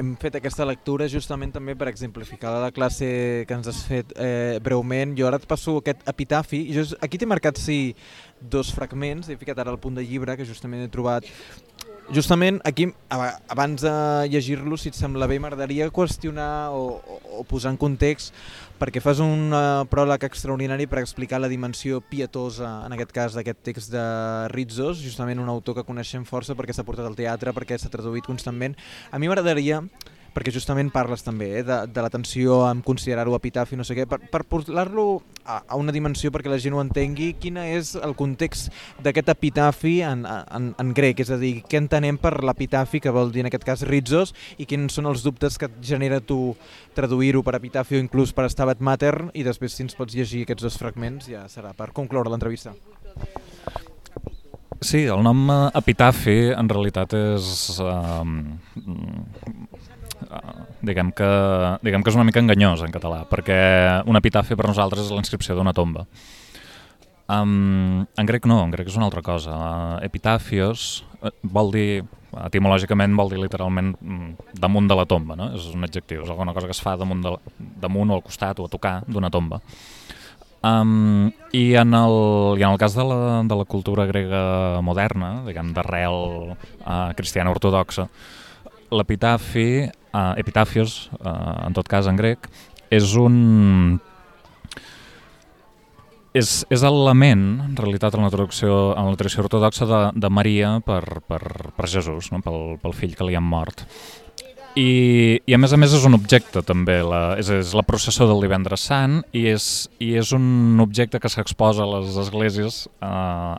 hem 0.00 0.14
fet 0.18 0.38
aquesta 0.38 0.66
lectura 0.66 1.06
justament 1.10 1.52
també 1.54 1.76
per 1.78 1.88
exemplificar 1.90 2.52
la 2.62 2.72
classe 2.74 3.06
que 3.46 3.56
ens 3.56 3.68
has 3.70 3.82
fet 3.86 4.14
eh, 4.18 4.58
breument. 4.64 5.14
Jo 5.18 5.28
ara 5.28 5.38
et 5.40 5.46
passo 5.48 5.76
aquest 5.78 6.02
epitafi. 6.10 6.64
Jo, 6.74 6.86
aquí 7.04 7.20
t'he 7.20 7.28
marcat 7.30 7.60
sí, 7.60 7.94
dos 8.40 8.72
fragments, 8.74 9.30
he 9.30 9.38
ficat 9.40 9.62
ara 9.62 9.72
al 9.72 9.80
punt 9.80 9.96
de 9.98 10.04
llibre 10.04 10.36
que 10.36 10.46
justament 10.48 10.84
he 10.84 10.90
trobat 10.92 11.28
Justament 12.12 12.60
aquí, 12.68 12.90
abans 13.08 13.80
de 13.80 13.92
llegir-lo, 14.28 14.76
si 14.76 14.90
et 14.92 14.96
sembla 14.98 15.24
bé, 15.30 15.38
m'agradaria 15.40 15.88
qüestionar 15.88 16.68
o, 16.76 17.00
o, 17.00 17.16
o 17.40 17.44
posar 17.48 17.72
en 17.72 17.78
context 17.80 18.34
perquè 18.76 19.00
fas 19.00 19.22
un 19.24 19.54
uh, 19.54 19.86
pròleg 19.88 20.26
extraordinari 20.26 20.84
per 20.90 21.00
explicar 21.00 21.38
la 21.40 21.48
dimensió 21.48 22.02
pietosa, 22.04 22.82
en 22.84 22.92
aquest 22.96 23.14
cas, 23.14 23.36
d'aquest 23.38 23.62
text 23.64 23.94
de 23.94 24.04
Rizzos, 24.52 25.00
justament 25.00 25.40
un 25.40 25.48
autor 25.48 25.78
que 25.78 25.86
coneixem 25.86 26.26
força 26.28 26.58
perquè 26.58 26.76
s'ha 26.76 26.84
portat 26.84 27.08
al 27.08 27.16
teatre, 27.16 27.54
perquè 27.56 27.78
s'ha 27.78 27.92
traduït 27.92 28.26
constantment. 28.28 28.76
A 29.08 29.20
mi 29.22 29.30
m'agradaria 29.30 29.80
perquè 30.34 30.52
justament 30.54 30.90
parles 30.92 31.22
també 31.24 31.50
eh, 31.60 31.62
de, 31.66 31.78
de 31.90 32.04
l'atenció 32.04 32.62
en 32.68 32.82
considerar-ho 32.84 33.36
epitafi, 33.38 33.78
no 33.78 33.86
sé 33.86 33.96
què, 33.96 34.06
per, 34.10 34.18
per 34.30 34.42
portar-lo 34.50 35.06
a, 35.44 35.60
a 35.62 35.78
una 35.80 35.94
dimensió 35.94 36.32
perquè 36.34 36.50
la 36.50 36.58
gent 36.62 36.76
ho 36.76 36.82
entengui, 36.82 37.32
quin 37.40 37.60
és 37.62 37.94
el 38.00 38.16
context 38.18 38.72
d'aquest 39.04 39.30
epitafi 39.34 39.96
en, 40.06 40.24
en, 40.26 40.72
en 40.80 40.92
grec, 40.96 41.22
és 41.24 41.30
a 41.34 41.38
dir, 41.40 41.54
què 41.70 41.80
entenem 41.80 42.18
per 42.20 42.36
l'epitafi, 42.44 43.00
que 43.04 43.14
vol 43.14 43.32
dir 43.34 43.44
en 43.44 43.50
aquest 43.52 43.66
cas 43.66 43.86
ritzos, 43.88 44.34
i 44.58 44.66
quins 44.68 44.98
són 44.98 45.08
els 45.10 45.24
dubtes 45.24 45.58
que 45.60 45.70
et 45.70 45.78
genera 45.84 46.20
tu 46.20 46.54
traduir-ho 46.98 47.44
per 47.46 47.56
epitafi 47.60 47.98
o 47.98 48.02
inclús 48.02 48.34
per 48.34 48.48
estabat 48.48 48.82
mater, 48.82 49.14
i 49.34 49.46
després 49.46 49.74
si 49.76 49.86
ens 49.86 49.96
pots 49.98 50.16
llegir 50.16 50.44
aquests 50.44 50.66
dos 50.66 50.78
fragments 50.80 51.30
ja 51.30 51.46
serà 51.50 51.74
per 51.76 51.92
concloure 51.94 52.32
l'entrevista. 52.32 52.74
Sí, 54.84 55.06
el 55.08 55.22
nom 55.24 55.46
epitafi 55.72 56.52
en 56.52 56.68
realitat 56.68 57.14
és 57.16 57.52
Uh, 57.84 58.22
diguem, 60.84 61.10
que, 61.16 61.28
diguem 61.84 62.04
que 62.04 62.12
és 62.12 62.18
una 62.18 62.26
mica 62.28 62.42
enganyós 62.42 62.84
en 62.86 62.94
català, 62.94 63.22
perquè 63.30 63.58
un 64.08 64.18
epitafi 64.20 64.56
per 64.58 64.68
nosaltres 64.68 65.06
és 65.06 65.14
la 65.14 65.22
inscripció 65.22 65.56
d'una 65.56 65.74
tomba. 65.76 66.06
Um, 67.24 68.04
en 68.20 68.28
grec 68.28 68.44
no, 68.44 68.58
en 68.60 68.72
grec 68.74 68.90
és 68.90 68.98
una 68.98 69.06
altra 69.08 69.22
cosa. 69.24 69.54
Uh, 69.56 69.96
epitafios 70.04 71.04
uh, 71.22 71.32
vol 71.56 71.72
dir, 71.72 72.04
etimològicament 72.36 73.16
vol 73.16 73.32
dir 73.32 73.40
literalment 73.40 73.94
mm, 73.96 74.56
damunt 74.60 74.90
de 74.90 74.98
la 74.98 75.06
tomba, 75.08 75.36
no? 75.38 75.48
és 75.56 75.70
un 75.72 75.88
adjectiu, 75.88 76.24
és 76.26 76.32
alguna 76.32 76.52
cosa 76.52 76.68
que 76.68 76.76
es 76.76 76.82
fa 76.84 76.98
damunt, 77.00 77.24
de, 77.24 77.34
damunt 77.80 78.12
o 78.12 78.18
al 78.18 78.24
costat 78.26 78.60
o 78.60 78.68
a 78.68 78.72
tocar 78.72 78.98
d'una 79.08 79.32
tomba. 79.32 79.62
Um, 80.64 81.28
i, 81.52 81.74
en 81.76 81.92
el, 81.92 82.14
I 82.56 82.64
en 82.64 82.70
el 82.70 82.78
cas 82.80 82.94
de 82.96 83.04
la, 83.04 83.42
de 83.44 83.56
la 83.56 83.66
cultura 83.68 84.06
grega 84.08 84.80
moderna, 84.84 85.42
diguem, 85.44 85.74
d'arrel 85.76 86.54
uh, 86.54 87.12
cristiana 87.16 87.52
ortodoxa, 87.52 88.06
l'epitafi, 88.94 89.68
uh, 90.14 90.32
epitafios, 90.40 91.10
uh, 91.20 91.66
en 91.66 91.76
tot 91.76 91.88
cas 91.90 92.08
en 92.10 92.18
grec, 92.20 92.48
és 92.94 93.14
un 93.18 94.00
és, 96.34 96.50
és 96.72 96.82
l'element, 96.82 97.46
en 97.68 97.78
realitat, 97.78 98.16
en 98.18 98.26
la 98.26 98.32
traducció, 98.32 98.74
en 98.98 99.12
la 99.12 99.16
tradició 99.18 99.44
ortodoxa 99.44 99.86
de, 99.86 100.02
de 100.18 100.30
Maria 100.34 100.76
per, 100.84 101.02
per, 101.28 101.40
per 101.76 101.88
Jesús, 101.90 102.32
no? 102.34 102.42
pel, 102.42 102.76
pel 102.82 102.96
fill 102.96 103.14
que 103.14 103.26
li 103.28 103.38
han 103.38 103.46
mort. 103.46 103.86
I, 104.74 105.38
I 105.46 105.54
a 105.54 105.58
més 105.62 105.70
a 105.70 105.78
més 105.78 105.92
és 105.94 106.02
un 106.02 106.16
objecte 106.16 106.58
també, 106.66 106.96
la, 107.06 107.36
és, 107.38 107.46
és 107.54 107.74
la 107.78 107.84
processó 107.86 108.26
del 108.26 108.42
divendres 108.42 108.82
sant 108.88 109.20
i 109.30 109.44
és, 109.52 109.86
i 110.02 110.16
és 110.18 110.32
un 110.34 110.80
objecte 110.82 111.20
que 111.22 111.30
s'exposa 111.30 111.84
a 111.84 111.90
les 111.92 112.16
esglésies 112.18 112.80
eh, 112.90 113.12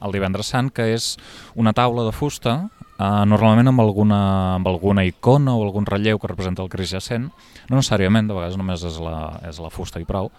el 0.04 0.15
divendres 0.17 0.52
sant, 0.52 0.74
que 0.76 0.89
és 0.91 1.13
una 1.56 1.71
taula 1.71 2.04
de 2.04 2.12
fusta, 2.12 2.58
eh, 2.99 3.25
normalment 3.29 3.71
amb 3.71 3.84
alguna, 3.84 4.21
amb 4.55 4.69
alguna 4.71 5.05
icona 5.08 5.55
o 5.55 5.65
algun 5.65 5.86
relleu 5.89 6.19
que 6.19 6.31
representa 6.31 6.63
el 6.63 6.71
Crist 6.73 6.97
jacent, 6.97 7.29
no 7.69 7.79
necessàriament, 7.79 8.27
de 8.29 8.38
vegades 8.38 8.58
només 8.58 8.84
és 8.86 9.01
la, 9.03 9.41
és 9.49 9.60
la 9.60 9.73
fusta 9.73 10.01
i 10.01 10.08
prou, 10.08 10.31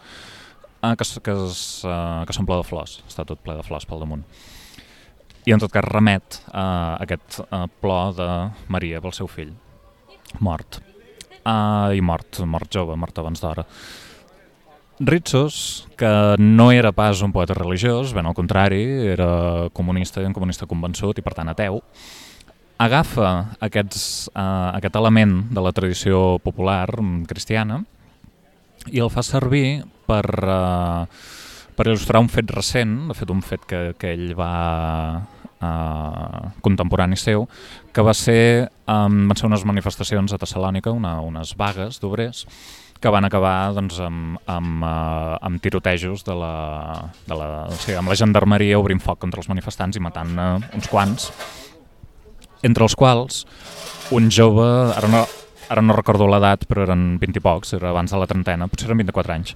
Ah, 0.86 0.94
que, 0.94 1.04
que, 1.20 1.32
es, 1.32 1.84
uh, 1.84 2.22
que 2.26 2.34
s'omple 2.36 2.60
de 2.60 2.66
flors, 2.66 3.00
està 3.08 3.24
tot 3.26 3.40
ple 3.42 3.56
de 3.56 3.64
flors 3.66 3.86
pel 3.88 4.02
damunt. 4.02 4.22
I 5.46 5.54
en 5.54 5.62
tot 5.62 5.72
cas 5.72 5.86
remet 5.86 6.40
a 6.52 6.62
uh, 6.62 6.90
aquest 7.02 7.40
uh, 7.42 7.64
plor 7.80 8.12
de 8.14 8.28
Maria 8.72 9.00
pel 9.02 9.14
seu 9.16 9.30
fill, 9.30 9.54
mort. 10.38 10.80
Uh, 11.46 11.94
I 11.96 12.02
mort, 12.04 12.42
mort 12.44 12.70
jove, 12.70 12.94
mort 12.98 13.18
abans 13.18 13.42
d'hora. 13.42 13.64
Ritsos, 15.00 15.86
que 15.98 16.10
no 16.38 16.70
era 16.72 16.92
pas 16.94 17.20
un 17.24 17.32
poeta 17.32 17.56
religiós, 17.56 18.14
ben 18.16 18.28
al 18.28 18.36
contrari, 18.36 18.84
era 19.16 19.68
comunista 19.72 20.22
un 20.24 20.36
comunista 20.36 20.68
convençut 20.70 21.18
i 21.18 21.24
per 21.24 21.34
tant 21.36 21.50
ateu, 21.52 21.80
agafa 22.78 23.56
aquests, 23.64 24.28
uh, 24.34 24.72
aquest 24.76 24.96
element 24.98 25.38
de 25.52 25.64
la 25.64 25.72
tradició 25.72 26.38
popular 26.44 26.88
cristiana 27.28 27.80
i 28.92 29.00
el 29.00 29.10
fa 29.10 29.24
servir 29.24 29.84
per, 30.06 30.26
uh, 30.44 31.06
per 31.76 31.88
il·lustrar 31.88 32.22
un 32.22 32.30
fet 32.32 32.52
recent, 32.52 32.98
de 33.08 33.16
fet 33.16 33.32
un 33.32 33.42
fet 33.44 33.64
que, 33.68 33.80
que 33.98 34.12
ell 34.14 34.30
va 34.38 34.52
uh, 35.18 36.52
contemporani 36.64 37.18
seu, 37.18 37.48
que 37.92 38.04
va 38.04 38.14
ser, 38.14 38.68
um, 38.86 39.24
van 39.30 39.40
ser 39.40 39.48
unes 39.48 39.64
manifestacions 39.66 40.32
a 40.32 40.40
Tessalònica, 40.40 40.92
una, 40.94 41.18
unes 41.24 41.56
vagues 41.58 42.00
d'obrers, 42.02 42.46
que 43.00 43.12
van 43.12 43.26
acabar 43.28 43.74
doncs, 43.76 43.98
amb, 44.00 44.38
amb, 44.48 44.84
uh, 44.84 45.36
amb 45.44 45.60
tirotejos 45.60 46.24
de 46.24 46.36
la, 46.36 46.54
de 47.26 47.36
la, 47.36 47.48
o 47.68 47.76
sigui, 47.76 47.98
amb 48.00 48.12
la 48.12 48.16
gendarmeria 48.16 48.80
obrint 48.80 49.02
foc 49.04 49.20
contra 49.24 49.42
els 49.42 49.50
manifestants 49.52 49.98
i 49.98 50.04
matant 50.04 50.32
uh, 50.40 50.52
uns 50.76 50.88
quants, 50.92 51.30
entre 52.62 52.86
els 52.86 52.96
quals 52.96 53.44
un 54.14 54.30
jove, 54.30 54.68
ara 54.94 55.10
no, 55.10 55.24
ara 55.68 55.82
no 55.82 55.96
recordo 55.96 56.28
l'edat, 56.30 56.64
però 56.70 56.86
eren 56.86 57.16
20 57.20 57.40
i 57.40 57.44
pocs, 57.44 57.74
era 57.78 57.90
abans 57.90 58.12
de 58.12 58.20
la 58.20 58.28
trentena, 58.30 58.68
potser 58.70 58.88
eren 58.88 59.02
24 59.02 59.34
anys, 59.34 59.54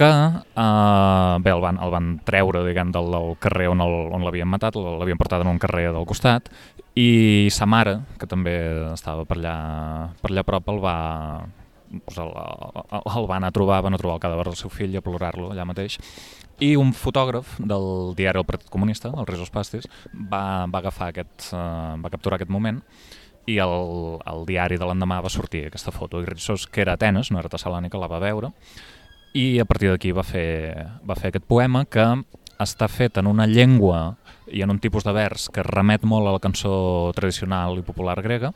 que 0.00 0.08
eh, 0.08 1.34
bé, 1.44 1.52
el, 1.52 1.60
van, 1.60 1.80
el 1.82 1.92
van 1.92 2.10
treure 2.24 2.64
diguem, 2.64 2.92
del, 2.94 3.10
del 3.12 3.34
carrer 3.42 3.68
on 3.72 3.82
l'havien 4.24 4.48
matat, 4.48 4.78
l'havien 4.78 5.18
portat 5.20 5.44
en 5.44 5.50
un 5.52 5.60
carrer 5.60 5.90
del 5.92 6.06
costat, 6.08 6.48
i 6.98 7.48
sa 7.52 7.68
mare, 7.68 8.00
que 8.18 8.28
també 8.30 8.54
estava 8.92 9.26
per 9.28 9.38
allà, 9.38 9.56
per 10.22 10.30
allà 10.32 10.46
a 10.46 10.48
prop, 10.48 10.70
el 10.72 10.80
va, 10.82 10.96
doncs 11.90 12.20
el, 12.22 12.30
el, 12.30 13.04
el 13.18 13.28
van 13.30 13.46
a 13.46 13.52
trobar, 13.54 13.82
van 13.86 13.96
a 13.96 14.00
trobar 14.00 14.18
el 14.18 14.24
cadàver 14.24 14.48
del 14.50 14.58
seu 14.58 14.72
fill 14.72 14.94
i 14.94 15.00
a 15.00 15.04
plorar-lo 15.04 15.50
allà 15.52 15.66
mateix, 15.68 15.98
i 16.60 16.74
un 16.76 16.92
fotògraf 16.92 17.56
del 17.58 18.12
diari 18.16 18.38
El 18.40 18.46
Partit 18.46 18.68
Comunista, 18.70 19.10
el 19.16 19.26
Resos 19.26 19.50
Pastis, 19.52 19.88
va, 20.12 20.66
va 20.68 20.80
agafar 20.82 21.10
aquest, 21.10 21.50
uh, 21.54 21.96
va 22.00 22.12
capturar 22.12 22.36
aquest 22.36 22.52
moment 22.52 22.82
i 23.48 23.56
el, 23.64 24.18
el 24.28 24.44
diari 24.46 24.78
de 24.78 24.86
l'endemà 24.86 25.22
va 25.24 25.32
sortir 25.32 25.64
aquesta 25.66 25.92
foto. 25.94 26.20
I 26.20 26.28
Ritsos, 26.28 26.66
que 26.68 26.84
era 26.84 26.94
Atenes, 26.98 27.32
no 27.32 27.40
era 27.40 27.50
Tessalònica, 27.50 27.98
la 27.98 28.10
va 28.10 28.20
veure. 28.22 28.52
I 29.34 29.60
a 29.62 29.66
partir 29.66 29.90
d'aquí 29.90 30.12
va, 30.12 30.24
fer, 30.26 30.74
va 31.06 31.16
fer 31.18 31.30
aquest 31.30 31.46
poema 31.48 31.84
que 31.88 32.04
està 32.60 32.90
fet 32.92 33.16
en 33.16 33.30
una 33.30 33.46
llengua 33.48 34.18
i 34.52 34.60
en 34.62 34.70
un 34.74 34.80
tipus 34.82 35.06
de 35.06 35.14
vers 35.16 35.48
que 35.54 35.64
remet 35.64 36.04
molt 36.04 36.28
a 36.28 36.34
la 36.36 36.42
cançó 36.42 37.12
tradicional 37.16 37.78
i 37.80 37.86
popular 37.86 38.18
grega. 38.20 38.52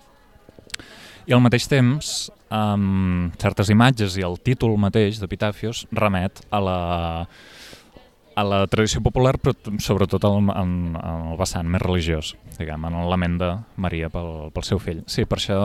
I 1.24 1.32
al 1.32 1.40
mateix 1.40 1.64
temps 1.70 2.28
amb 2.52 3.32
certes 3.40 3.70
imatges 3.72 4.18
i 4.20 4.26
el 4.26 4.36
títol 4.44 4.76
mateix 4.78 5.16
d'Epitafios 5.22 5.86
remet 5.96 6.42
a 6.52 6.60
la, 6.60 6.80
a 8.35 8.42
la 8.42 8.61
tradició 8.66 9.01
popular, 9.03 9.37
però 9.38 9.55
sobretot 9.83 10.25
en, 10.27 10.49
en, 10.51 10.73
en 10.99 11.27
el 11.31 11.37
vessant 11.38 11.68
més 11.70 11.83
religiós, 11.83 12.33
diguem, 12.59 12.87
en 12.88 12.97
l'element 12.99 13.37
de 13.38 13.51
Maria 13.81 14.11
pel, 14.12 14.51
pel 14.55 14.66
seu 14.66 14.81
fill. 14.83 15.05
Sí, 15.11 15.25
per 15.31 15.38
això, 15.38 15.59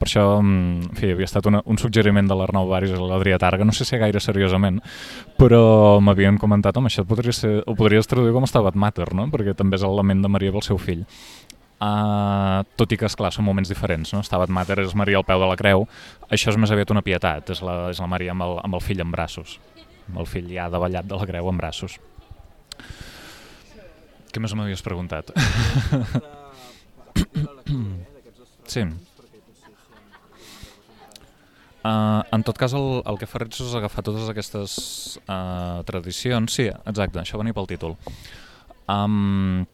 per 0.00 0.08
això 0.08 0.24
mm, 0.40 0.88
en 0.90 0.98
fi, 0.98 1.12
havia 1.14 1.28
estat 1.28 1.46
una, 1.50 1.62
un 1.70 1.78
suggeriment 1.78 2.28
de 2.30 2.38
l'Arnau 2.38 2.70
Baris 2.70 2.94
i 2.94 2.98
l'Adrià 2.98 3.38
Targa, 3.42 3.66
no 3.68 3.74
sé 3.76 3.86
si 3.86 4.00
gaire 4.02 4.22
seriosament, 4.22 4.82
però 5.38 6.00
m'havien 6.02 6.40
comentat, 6.42 6.76
home, 6.78 6.90
això 6.90 7.06
podria 7.08 7.34
ser, 7.36 7.60
ho 7.66 7.76
podries 7.78 8.10
traduir 8.10 8.34
com 8.34 8.48
Stabat 8.50 8.78
Mater, 8.78 9.12
no? 9.14 9.28
perquè 9.32 9.54
també 9.58 9.78
és 9.78 9.86
l'element 9.86 10.26
de 10.26 10.32
Maria 10.32 10.54
pel 10.54 10.66
seu 10.66 10.82
fill. 10.82 11.06
Uh, 11.82 12.62
tot 12.78 12.92
i 12.94 12.98
que, 12.98 13.08
és 13.08 13.16
clar 13.18 13.32
són 13.34 13.42
moments 13.42 13.66
diferents, 13.66 14.12
no? 14.14 14.20
Stabat 14.22 14.52
Mater 14.54 14.76
és 14.84 14.92
Maria 14.94 15.18
al 15.18 15.26
peu 15.26 15.42
de 15.42 15.48
la 15.50 15.58
creu, 15.58 15.82
això 16.30 16.52
és 16.52 16.58
més 16.62 16.70
aviat 16.70 16.94
una 16.94 17.02
pietat, 17.02 17.50
és 17.50 17.62
la, 17.66 17.88
és 17.90 17.98
la 17.98 18.06
Maria 18.06 18.36
amb 18.36 18.46
el, 18.46 18.54
amb 18.62 18.78
el 18.78 18.84
fill 18.86 19.02
en 19.02 19.10
braços 19.10 19.58
el 20.16 20.26
fill 20.28 20.48
ja 20.52 20.70
davallat 20.72 21.08
de 21.08 21.18
la 21.18 21.28
creu 21.28 21.48
en 21.50 21.60
braços. 21.60 21.98
Què 24.32 24.40
més 24.40 24.54
m'havies 24.56 24.84
preguntat? 24.84 25.32
sí. 28.72 28.86
Uh, 31.82 32.22
en 32.30 32.44
tot 32.46 32.56
cas, 32.56 32.72
el, 32.78 33.02
el 33.10 33.18
que 33.18 33.26
fa 33.26 33.40
Ritsos 33.42 33.72
és 33.72 33.76
agafar 33.76 34.04
totes 34.06 34.28
aquestes 34.30 34.72
uh, 35.26 35.82
tradicions. 35.88 36.54
Sí, 36.54 36.68
exacte, 36.70 37.18
això 37.20 37.40
venia 37.40 37.56
pel 37.56 37.66
títol. 37.68 37.96
Um, 38.86 39.66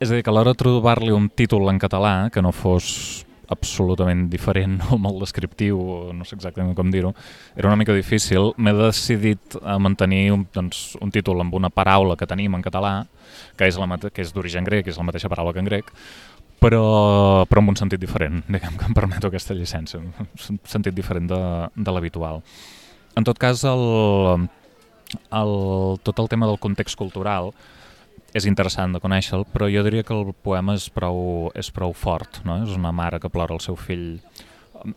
és 0.00 0.08
a 0.08 0.16
dir, 0.16 0.24
que 0.24 0.32
a 0.32 0.34
l'hora 0.34 0.54
de 0.54 0.58
trobar-li 0.58 1.12
un 1.12 1.28
títol 1.28 1.68
en 1.68 1.78
català 1.82 2.30
que 2.32 2.42
no 2.42 2.54
fos 2.56 3.27
absolutament 3.52 4.26
diferent 4.32 4.78
o 4.92 4.98
molt 5.00 5.22
descriptiu, 5.22 5.78
o 5.78 5.98
no 6.16 6.26
sé 6.28 6.36
exactament 6.36 6.76
com 6.76 6.90
dir-ho, 6.92 7.14
era 7.56 7.70
una 7.70 7.78
mica 7.80 7.96
difícil. 7.96 8.52
M'he 8.56 8.74
decidit 8.76 9.58
a 9.62 9.78
mantenir 9.82 10.28
un, 10.34 10.46
doncs, 10.54 10.96
un 11.02 11.12
títol 11.14 11.40
amb 11.44 11.54
una 11.58 11.72
paraula 11.72 12.16
que 12.16 12.28
tenim 12.28 12.56
en 12.58 12.64
català, 12.64 13.00
que 13.56 13.68
és, 13.68 13.78
la 13.80 14.00
que 14.08 14.24
és 14.24 14.34
d'origen 14.34 14.66
grec, 14.68 14.86
que 14.86 14.94
és 14.94 15.00
la 15.00 15.06
mateixa 15.08 15.30
paraula 15.32 15.54
que 15.56 15.64
en 15.64 15.70
grec, 15.70 15.92
però, 16.58 17.46
però 17.48 17.62
amb 17.62 17.72
un 17.72 17.78
sentit 17.78 18.00
diferent, 18.02 18.42
diguem 18.52 18.76
que 18.78 18.90
em 18.90 18.96
permeto 18.96 19.30
aquesta 19.30 19.56
llicència, 19.56 20.00
un 20.02 20.60
sentit 20.68 20.94
diferent 20.94 21.30
de, 21.30 21.42
de 21.76 21.94
l'habitual. 21.94 22.42
En 23.18 23.26
tot 23.26 23.38
cas, 23.40 23.64
el, 23.66 24.48
el, 25.34 25.52
tot 26.06 26.22
el 26.22 26.30
tema 26.30 26.46
del 26.46 26.60
context 26.62 26.98
cultural, 26.98 27.52
és 28.36 28.46
interessant 28.48 28.92
de 28.92 29.00
conèixer-lo, 29.00 29.46
però 29.52 29.68
jo 29.72 29.82
diria 29.86 30.04
que 30.04 30.14
el 30.16 30.34
poema 30.44 30.74
és 30.76 30.88
prou, 30.92 31.48
és 31.56 31.70
prou 31.74 31.94
fort, 31.96 32.42
no? 32.44 32.60
és 32.66 32.74
una 32.76 32.92
mare 32.92 33.20
que 33.22 33.30
plora 33.32 33.56
el 33.56 33.62
seu 33.64 33.76
fill 33.78 34.18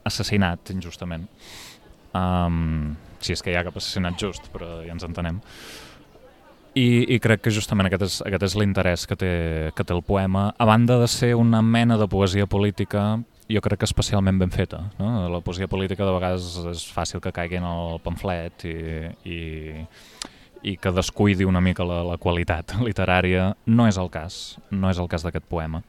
assassinat 0.08 0.74
injustament. 0.74 1.30
Um, 2.18 2.98
si 3.24 3.32
és 3.36 3.42
que 3.42 3.54
hi 3.54 3.56
ha 3.56 3.64
cap 3.64 3.78
assassinat 3.80 4.20
just, 4.20 4.52
però 4.54 4.82
ja 4.84 4.92
ens 4.94 5.08
entenem. 5.08 5.40
I, 6.76 7.16
i 7.16 7.18
crec 7.20 7.44
que 7.46 7.52
justament 7.52 7.90
aquest 7.90 8.04
és, 8.06 8.18
aquest 8.28 8.46
és 8.48 8.56
l'interès 8.60 9.04
que, 9.08 9.18
té, 9.20 9.32
que 9.76 9.84
té 9.84 9.96
el 9.96 10.04
poema, 10.08 10.50
a 10.56 10.68
banda 10.68 11.00
de 11.02 11.08
ser 11.12 11.34
una 11.36 11.60
mena 11.62 11.98
de 12.00 12.08
poesia 12.12 12.48
política 12.48 13.20
jo 13.52 13.60
crec 13.60 13.82
que 13.82 13.88
especialment 13.90 14.40
ben 14.40 14.52
feta. 14.52 14.86
No? 15.00 15.28
La 15.30 15.42
poesia 15.44 15.68
política 15.68 16.06
de 16.08 16.14
vegades 16.16 16.54
és 16.72 16.86
fàcil 16.96 17.20
que 17.24 17.34
caigui 17.36 17.60
en 17.60 17.68
el 17.68 18.00
pamflet 18.04 18.66
i, 18.70 18.76
i, 19.28 19.40
i 20.64 20.76
que 20.78 20.92
descuidi 20.94 21.46
una 21.48 21.62
mica 21.62 21.86
la, 21.88 22.02
la 22.06 22.18
qualitat 22.22 22.76
literària, 22.88 23.52
no 23.66 23.88
és 23.90 23.98
el 24.02 24.12
cas, 24.14 24.58
no 24.72 24.92
és 24.92 25.02
el 25.02 25.10
cas 25.12 25.26
d'aquest 25.26 25.48
poema. 25.50 25.82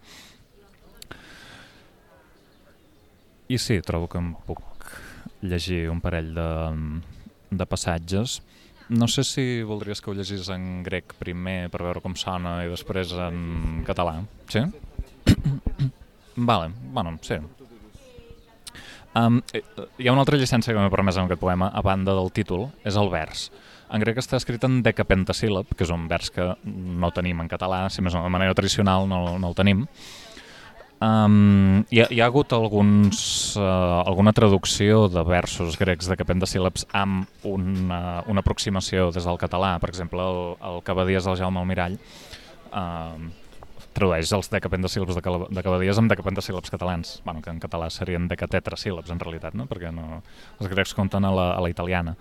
I 3.53 3.59
sí, 3.61 3.81
trobo 3.85 4.09
que 4.09 4.21
em 4.23 4.33
puc 4.47 4.63
llegir 5.43 5.89
un 5.93 6.01
parell 6.01 6.31
de, 6.35 6.49
de 7.51 7.67
passatges. 7.69 8.41
No 8.93 9.09
sé 9.09 9.25
si 9.25 9.45
voldries 9.67 10.01
que 10.01 10.11
ho 10.11 10.15
llegís 10.17 10.49
en 10.53 10.83
grec 10.87 11.15
primer 11.21 11.69
per 11.73 11.83
veure 11.85 12.01
com 12.05 12.15
sona 12.17 12.63
i 12.65 12.71
després 12.71 13.13
en 13.17 13.83
català. 13.87 14.21
Sí? 14.53 14.65
vale, 16.51 16.73
bueno, 16.95 17.19
sí. 17.25 17.39
Um, 19.13 19.43
hi 20.01 20.09
ha 20.09 20.15
una 20.15 20.23
altra 20.25 20.39
llicència 20.41 20.73
que 20.73 20.81
m'ha 20.81 20.93
permès 20.93 21.19
en 21.21 21.29
aquest 21.29 21.41
poema, 21.43 21.69
a 21.69 21.83
banda 21.85 22.15
del 22.17 22.33
títol, 22.33 22.71
és 22.89 22.97
el 22.97 23.13
vers. 23.13 23.51
En 23.93 24.01
grec 24.01 24.23
està 24.23 24.39
escrit 24.41 24.63
en 24.65 24.81
decapentasíl·lab, 24.85 25.75
que 25.77 25.85
és 25.85 25.93
un 25.93 26.07
vers 26.09 26.33
que 26.33 26.47
no 26.65 27.11
tenim 27.13 27.43
en 27.43 27.51
català, 27.51 27.85
si 27.93 28.05
més 28.05 28.15
no, 28.17 28.23
de 28.25 28.33
manera 28.33 28.57
tradicional 28.57 29.05
no, 29.09 29.37
no 29.37 29.51
el 29.53 29.57
tenim. 29.59 29.83
Um, 31.03 31.83
hi, 31.91 31.99
ha, 32.01 32.07
hi 32.15 32.21
ha 32.23 32.29
hagut 32.31 32.55
alguns, 32.55 33.19
uh, 33.59 34.05
alguna 34.07 34.33
traducció 34.33 35.09
de 35.11 35.25
versos 35.27 35.77
grecs 35.81 36.07
de 36.09 36.17
capendasíl·labs 36.21 36.87
amb 36.95 37.45
una, 37.49 38.23
una 38.31 38.45
aproximació 38.45 39.11
des 39.13 39.27
del 39.27 39.41
català. 39.41 39.75
Per 39.83 39.91
exemple, 39.91 40.23
el, 40.23 40.43
el 40.71 40.83
Cabadies 40.87 41.27
del 41.27 41.41
Jaume 41.43 41.61
Almirall 41.61 41.99
uh, 41.99 43.19
tradueix 43.93 44.33
els 44.33 44.49
decapendasíl·labs 44.55 45.19
de, 45.19 45.37
de 45.59 45.67
Cabadies 45.67 46.01
amb 46.01 46.15
decapendasíl·labs 46.15 46.73
catalans, 46.73 47.17
bueno, 47.27 47.43
que 47.43 47.51
en 47.51 47.61
català 47.61 47.91
serien 47.91 48.31
decatetrasíl·labs 48.31 49.13
en 49.13 49.21
realitat, 49.21 49.59
no? 49.59 49.67
perquè 49.69 49.91
no, 49.93 50.23
els 50.61 50.71
grecs 50.71 50.95
compten 50.97 51.27
a 51.27 51.35
la, 51.35 51.51
a 51.59 51.65
la 51.67 51.73
italiana. 51.73 52.17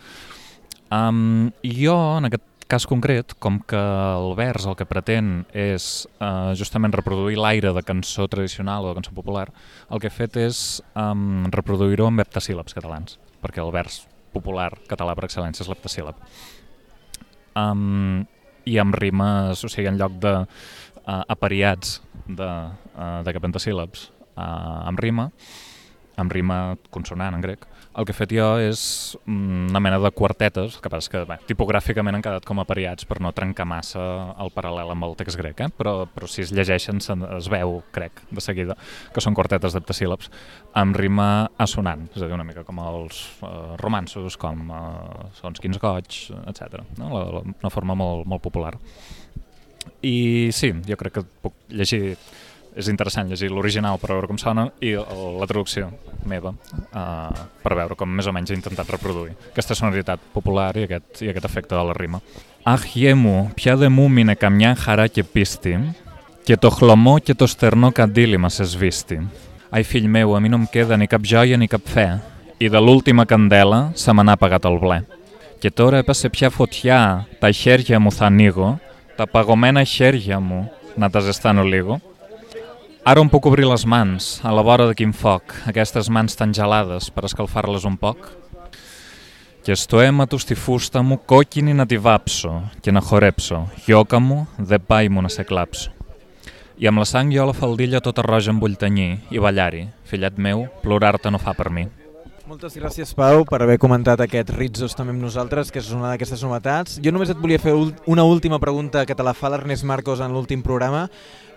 Um, 0.91 1.51
jo, 1.63 1.95
en 2.19 2.27
aquest 2.27 2.43
cas 2.71 2.85
concret, 2.87 3.33
com 3.43 3.59
que 3.67 3.79
el 3.79 4.33
vers 4.35 4.65
el 4.67 4.75
que 4.79 4.87
pretén 4.87 5.45
és 5.55 6.05
eh, 6.23 6.51
justament 6.59 6.93
reproduir 6.95 7.35
l'aire 7.39 7.73
de 7.75 7.83
cançó 7.83 8.29
tradicional 8.31 8.85
o 8.85 8.91
de 8.91 8.99
cançó 8.99 9.11
popular, 9.15 9.49
el 9.91 9.99
que 9.99 10.07
he 10.07 10.13
fet 10.13 10.37
és 10.39 10.79
um, 10.95 11.43
reproduir-ho 11.51 12.07
amb 12.07 12.23
heptasíl·labs 12.23 12.75
catalans, 12.75 13.17
perquè 13.43 13.63
el 13.63 13.73
vers 13.75 14.05
popular 14.31 14.69
català 14.87 15.15
per 15.15 15.27
excel·lència 15.27 15.65
és 15.65 15.71
l'heptasíl·lab. 15.71 16.21
Um, 17.59 18.23
I 18.63 18.77
amb 18.79 18.95
rimes, 18.95 19.65
o 19.67 19.71
sigui, 19.71 19.89
en 19.91 19.99
lloc 19.99 20.15
de 20.23 20.37
uh, 20.39 21.23
apariats 21.27 21.99
de, 22.27 22.51
uh, 22.95 23.19
de 23.27 23.35
capentasíl·labs 23.35 24.07
uh, 24.37 24.87
amb 24.87 25.03
rima, 25.03 25.27
amb 26.19 26.31
rima 26.31 26.61
consonant 26.91 27.35
en 27.35 27.43
grec, 27.43 27.67
el 27.91 28.05
que 28.07 28.13
he 28.13 28.15
fet 28.15 28.31
jo 28.31 28.47
és 28.63 28.81
una 29.27 29.81
mena 29.83 29.99
de 29.99 30.11
quartetes, 30.15 30.77
que 30.81 30.89
passa 30.91 31.11
que 31.11 31.23
bé, 31.27 31.37
tipogràficament 31.49 32.15
han 32.17 32.23
quedat 32.23 32.45
com 32.47 32.61
apariats 32.63 33.07
per 33.07 33.19
no 33.23 33.33
trencar 33.35 33.65
massa 33.67 34.01
el 34.41 34.51
paral·lel 34.55 34.93
amb 34.93 35.07
el 35.09 35.15
text 35.19 35.39
grec, 35.39 35.63
eh? 35.65 35.69
però, 35.75 36.05
però 36.11 36.29
si 36.31 36.45
es 36.45 36.53
llegeixen 36.55 37.01
se, 37.03 37.17
es 37.37 37.49
veu, 37.51 37.81
crec, 37.95 38.23
de 38.31 38.43
seguida, 38.43 38.77
que 39.11 39.23
són 39.23 39.35
quartetes 39.35 39.75
d'heptasíl·labs 39.75 40.31
amb 40.79 40.95
rima 40.95 41.27
assonant, 41.59 42.07
és 42.13 42.21
a 42.21 42.27
dir, 42.27 42.35
una 42.37 42.47
mica 42.47 42.63
com 42.67 42.79
els 42.85 43.25
uh, 43.43 43.75
romansos, 43.81 44.39
com 44.39 44.71
uh, 44.71 45.25
Sons 45.41 45.59
quins 45.63 45.81
goig, 45.81 46.21
etc. 46.47 46.85
No? 46.99 47.11
La, 47.11 47.25
la, 47.39 47.43
una 47.51 47.73
forma 47.73 47.97
molt, 47.97 48.23
molt 48.29 48.43
popular. 48.45 48.77
I 50.05 50.49
sí, 50.55 50.71
jo 50.87 50.97
crec 50.97 51.19
que 51.19 51.27
puc 51.43 51.57
llegir 51.73 52.15
és 52.75 52.87
interessant 52.87 53.27
llegir 53.29 53.49
l'original 53.51 53.99
per 53.99 54.13
veure 54.13 54.29
com 54.29 54.37
sona 54.39 54.69
i 54.79 54.93
la 54.95 55.47
traducció 55.47 55.89
meva 56.27 56.53
uh, 56.53 57.45
per 57.63 57.75
veure 57.75 57.97
com 57.99 58.09
més 58.09 58.27
o 58.27 58.33
menys 58.35 58.51
he 58.51 58.57
intentat 58.57 58.89
reproduir 58.93 59.33
aquesta 59.51 59.75
sonoritat 59.75 60.21
popular 60.33 60.71
i 60.77 60.85
aquest, 60.87 61.23
i 61.25 61.31
aquest 61.31 61.47
efecte 61.49 61.75
de 61.75 61.83
la 61.83 61.97
rima. 61.97 62.21
Αχιέμου, 62.63 63.51
ποια 63.55 63.75
δε 63.75 63.89
μου 63.89 64.09
μείνε 64.09 64.33
καμιά 64.33 64.75
χαρά 64.75 65.07
και 65.07 65.23
πίστη 65.23 65.95
και 66.43 66.57
το 66.57 66.69
χλωμό 66.69 67.19
και 67.19 67.33
το 67.33 67.47
στερνό 67.47 67.91
καντήλι 67.91 68.37
μας 68.37 68.59
εσβίστη. 68.59 69.29
Ai, 69.73 69.83
fill 69.83 70.07
meu, 70.07 70.35
a 70.35 70.39
mi 70.39 70.49
no 70.49 70.57
em 70.59 70.65
queda 70.67 70.97
ni 70.97 71.07
cap 71.07 71.23
joia 71.23 71.57
ni 71.57 71.67
cap 71.73 71.85
fe 71.95 72.07
i 72.59 72.67
de 72.73 72.79
l'última 72.85 73.23
candela 73.25 73.79
se 74.01 74.11
me 74.13 74.23
n'ha 74.23 74.33
apagat 74.37 74.65
el 74.69 74.77
ble. 74.83 74.99
Και 75.59 75.71
τώρα 75.71 75.97
έπασε 75.97 76.29
πια 76.29 76.49
φωτιά, 76.49 77.27
τα 77.39 77.51
χέρια 77.51 77.99
μου 77.99 78.11
θα 78.11 78.25
ανοίγω, 78.25 78.79
τα 79.15 79.27
παγωμένα 79.27 79.83
χέρια 79.83 80.39
μου 80.39 80.71
να 80.95 81.09
τα 81.09 81.19
ζεστάνω 81.19 81.63
λίγο 81.63 82.01
Ara 83.06 83.22
on 83.22 83.30
puc 83.30 83.46
obrir 83.46 83.68
les 83.70 83.86
mans, 83.86 84.40
a 84.42 84.50
la 84.50 84.64
vora 84.66 84.88
de 84.88 84.94
quin 84.98 85.12
foc, 85.14 85.54
aquestes 85.70 86.10
mans 86.10 86.34
tan 86.34 86.54
gelades 86.54 87.10
per 87.14 87.24
escalfar-les 87.28 87.86
un 87.86 87.96
poc. 87.96 88.32
Και 89.62 89.74
στο 89.74 90.00
αίμα 90.00 90.26
του 90.26 90.38
στη 90.38 90.54
φούστα 90.54 91.02
μου 91.02 91.20
κόκκινη 91.24 91.74
να 91.74 91.86
τη 91.86 91.98
βάψω 91.98 92.70
και 92.80 92.90
να 92.90 93.00
χορέψω. 93.00 93.68
Γιώκα 93.84 94.18
μου, 94.18 94.48
δεν 94.56 94.82
πάει 94.86 95.08
μου 95.08 95.20
να 95.20 95.28
σε 95.28 95.42
κλάψω. 95.42 95.90
I 96.76 96.90
amb 96.90 97.00
la 97.00 97.06
sang 97.08 97.32
jo 97.32 97.44
la 97.48 97.54
faldilla 97.56 98.02
tota 98.04 98.20
roja 98.20 98.52
em 98.52 98.58
vull 98.60 98.74
tenyir 98.76 99.14
i 99.32 99.40
ballar-hi. 99.40 99.86
Fillet 100.04 100.36
meu, 100.36 100.66
plorar-te 100.82 101.30
no 101.32 101.40
fa 101.40 101.54
per 101.56 101.70
mi. 101.72 101.86
Moltes 102.46 102.76
gràcies, 102.76 103.14
Pau, 103.16 103.46
per 103.48 103.62
haver 103.64 103.78
comentat 103.80 104.20
aquest 104.22 104.52
Ritzos 104.54 104.92
també 104.94 105.14
amb 105.14 105.24
nosaltres, 105.24 105.72
que 105.72 105.80
és 105.80 105.88
una 105.96 106.12
d'aquestes 106.12 106.44
novetats. 106.44 107.00
Jo 107.02 107.10
només 107.10 107.32
et 107.32 107.40
volia 107.40 107.58
fer 107.58 107.72
una 108.06 108.22
última 108.28 108.60
pregunta 108.62 109.06
que 109.08 109.16
te 109.16 109.24
la 109.24 109.32
fa 109.34 109.50
l'Ernest 109.50 109.88
Marcos 109.88 110.20
en 110.20 110.36
l'últim 110.36 110.62
programa, 110.62 111.08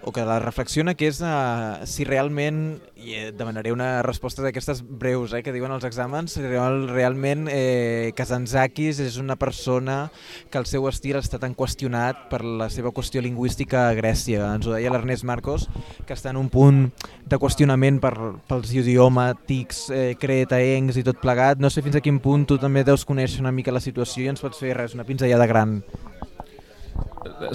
o 0.05 0.13
que 0.13 0.25
la 0.25 0.39
reflexiona, 0.39 0.95
que 0.95 1.09
és 1.09 1.21
uh, 1.25 1.81
si 1.89 2.05
realment, 2.05 2.77
i 3.01 3.17
et 3.19 3.37
demanaré 3.37 3.73
una 3.73 4.03
resposta 4.05 4.45
d'aquestes 4.45 4.83
breus 4.85 5.33
eh, 5.33 5.43
que 5.45 5.53
diuen 5.53 5.73
els 5.75 5.85
exàmens, 5.89 6.37
si 6.37 6.45
real, 6.45 6.87
realment 6.91 7.49
eh, 7.53 8.13
Kazantzakis 8.17 9.01
és 9.05 9.19
una 9.21 9.37
persona 9.41 10.11
que 10.53 10.61
el 10.61 10.69
seu 10.69 10.87
estil 10.89 11.19
està 11.21 11.41
tan 11.41 11.57
qüestionat 11.57 12.27
per 12.31 12.43
la 12.45 12.71
seva 12.73 12.93
qüestió 12.97 13.23
lingüística 13.25 13.89
a 13.89 13.97
Grècia. 13.97 14.53
Ens 14.57 14.69
ho 14.69 14.77
deia 14.77 14.93
l'Ernest 14.93 15.25
Marcos, 15.29 15.69
que 16.07 16.17
està 16.17 16.33
en 16.33 16.41
un 16.41 16.51
punt 16.53 16.87
de 17.25 17.41
qüestionament 17.41 18.01
per, 18.05 18.15
pels 18.49 18.73
idiomàtics 18.77 19.85
eh, 19.93 20.07
cretaencs 20.21 21.01
i 21.01 21.07
tot 21.07 21.21
plegat. 21.21 21.61
No 21.61 21.73
sé 21.73 21.85
fins 21.85 21.97
a 21.97 22.05
quin 22.05 22.21
punt 22.25 22.49
tu 22.49 22.61
també 22.61 22.85
deus 22.85 23.07
conèixer 23.09 23.45
una 23.45 23.53
mica 23.53 23.73
la 23.73 23.85
situació 23.85 24.25
i 24.25 24.33
ens 24.33 24.45
pots 24.45 24.61
fer 24.61 24.77
res, 24.77 24.97
una 24.97 25.09
pinzellada 25.09 25.49
gran. 25.51 25.81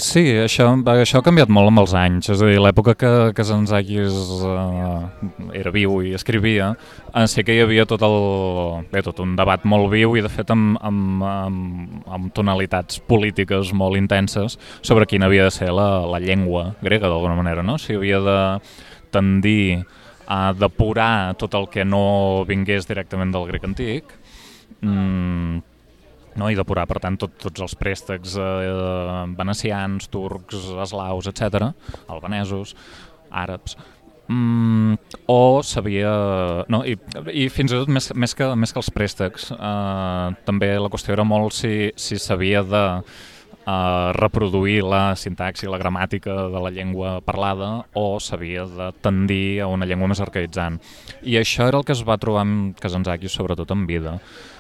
Sí, 0.02 0.23
això, 0.43 0.65
això 0.91 1.19
ha 1.19 1.25
canviat 1.25 1.49
molt 1.54 1.69
amb 1.69 1.82
els 1.84 1.93
anys, 1.97 2.30
és 2.34 2.41
a 2.41 2.47
dir, 2.49 2.58
l'època 2.62 2.95
que, 2.99 3.12
que 3.38 3.45
Zanzakis 3.45 4.17
uh, 4.43 5.06
era 5.56 5.71
viu 5.73 5.99
i 6.06 6.13
escrivia, 6.17 6.71
uh, 7.13 7.25
sí 7.30 7.45
que 7.45 7.56
hi 7.56 7.62
havia 7.63 7.86
tot, 7.89 8.04
el, 8.06 8.17
bé, 8.91 9.04
tot 9.06 9.21
un 9.23 9.36
debat 9.39 9.63
molt 9.69 9.91
viu 9.93 10.17
i 10.17 10.23
de 10.25 10.32
fet 10.34 10.52
amb, 10.54 10.75
amb, 10.86 11.23
amb, 11.30 12.04
amb 12.17 12.34
tonalitats 12.36 12.99
polítiques 13.10 13.71
molt 13.78 13.99
intenses 13.99 14.58
sobre 14.82 15.08
quina 15.10 15.30
havia 15.30 15.47
de 15.47 15.56
ser 15.56 15.71
la, 15.75 15.88
la 16.10 16.21
llengua 16.23 16.73
grega 16.82 17.08
d'alguna 17.08 17.38
manera, 17.39 17.63
no? 17.65 17.78
Si 17.80 17.95
havia 17.97 18.19
de 18.25 18.39
tendir 19.13 19.86
a 20.30 20.52
depurar 20.54 21.38
tot 21.41 21.56
el 21.58 21.69
que 21.73 21.86
no 21.86 22.45
vingués 22.49 22.89
directament 22.89 23.34
del 23.34 23.47
grec 23.49 23.65
antic, 23.69 24.13
mm, 24.82 25.68
no? 26.39 26.49
i 26.49 26.58
depurar, 26.58 26.88
per 26.89 27.02
tant, 27.04 27.19
tot, 27.19 27.36
tots 27.43 27.65
els 27.65 27.75
préstecs 27.80 28.36
eh, 28.39 28.73
venecians, 29.38 30.10
turcs, 30.12 30.71
eslaus, 30.88 31.30
etc, 31.32 31.71
albanesos, 32.08 32.75
àrabs, 33.30 33.78
mm, 34.30 34.99
o 35.30 35.39
s'havia... 35.65 36.13
No, 36.71 36.84
i, 36.88 36.95
I 37.34 37.49
fins 37.54 37.73
i 37.73 37.82
tot 37.82 37.91
més, 37.91 38.12
més, 38.15 38.36
que, 38.38 38.47
més 38.56 38.73
que 38.73 38.82
els 38.82 38.93
préstecs, 38.95 39.49
eh, 39.56 40.30
també 40.47 40.71
la 40.80 40.91
qüestió 40.91 41.17
era 41.17 41.28
molt 41.28 41.58
si 41.58 41.91
s'havia 41.97 42.63
si 42.63 42.71
de 42.71 42.86
eh, 43.69 44.12
reproduir 44.17 44.84
la 44.84 45.15
sintaxi, 45.19 45.69
la 45.69 45.82
gramàtica 45.82 46.36
de 46.54 46.63
la 46.65 46.71
llengua 46.73 47.19
parlada 47.25 47.71
o 47.93 48.19
s'havia 48.19 48.65
de 48.69 48.91
tendir 49.04 49.62
a 49.62 49.67
una 49.71 49.89
llengua 49.89 50.10
més 50.12 50.21
arcaïtzant. 50.23 50.80
I 51.23 51.39
això 51.41 51.67
era 51.69 51.82
el 51.82 51.88
que 51.88 51.95
es 51.97 52.06
va 52.06 52.19
trobar 52.21 52.45
amb 52.47 52.80
Kazantzakis, 52.80 53.36
sobretot 53.36 53.71
en 53.75 53.86
vida. 53.89 54.19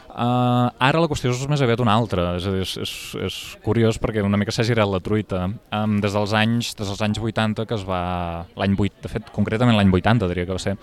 Uh, 0.09 0.71
ara 0.81 0.99
la 1.03 1.07
qüestió 1.07 1.29
és 1.29 1.41
més 1.51 1.61
aviat 1.61 1.83
una 1.83 1.93
altra, 1.93 2.31
és 2.39 2.47
a 2.49 2.51
dir, 2.55 2.63
és, 2.65 2.71
és, 2.81 2.93
és 3.27 3.35
curiós 3.61 3.99
perquè 4.01 4.23
una 4.25 4.39
mica 4.41 4.51
s'ha 4.51 4.65
girat 4.65 4.89
la 4.89 5.01
truita. 5.05 5.43
Um, 5.75 5.99
des 6.01 6.15
dels 6.17 6.33
anys 6.33 6.73
des 6.79 6.89
dels 6.89 7.03
anys 7.05 7.21
80 7.21 7.67
que 7.69 7.77
es 7.77 7.85
va... 7.87 8.01
l'any 8.57 8.73
8, 8.73 9.03
de 9.05 9.11
fet, 9.13 9.29
concretament 9.35 9.77
l'any 9.77 9.93
80 9.93 10.31
diria 10.31 10.47
que 10.49 10.57
va 10.57 10.63
ser, 10.63 10.75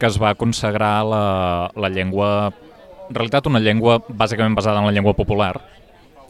que 0.00 0.08
es 0.08 0.16
va 0.22 0.32
consagrar 0.38 1.02
la, 1.06 1.24
la 1.76 1.92
llengua... 1.92 2.30
En 3.08 3.16
realitat 3.16 3.46
una 3.48 3.60
llengua 3.60 4.00
bàsicament 4.08 4.56
basada 4.56 4.80
en 4.80 4.88
la 4.88 4.92
llengua 4.96 5.14
popular, 5.16 5.54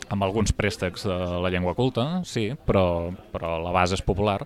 amb 0.08 0.24
alguns 0.24 0.52
préstecs 0.54 1.06
de 1.06 1.16
la 1.42 1.50
llengua 1.50 1.74
culta, 1.78 2.24
sí, 2.26 2.48
però, 2.66 3.10
però 3.32 3.56
la 3.62 3.74
base 3.74 3.98
és 3.98 4.04
popular, 4.04 4.40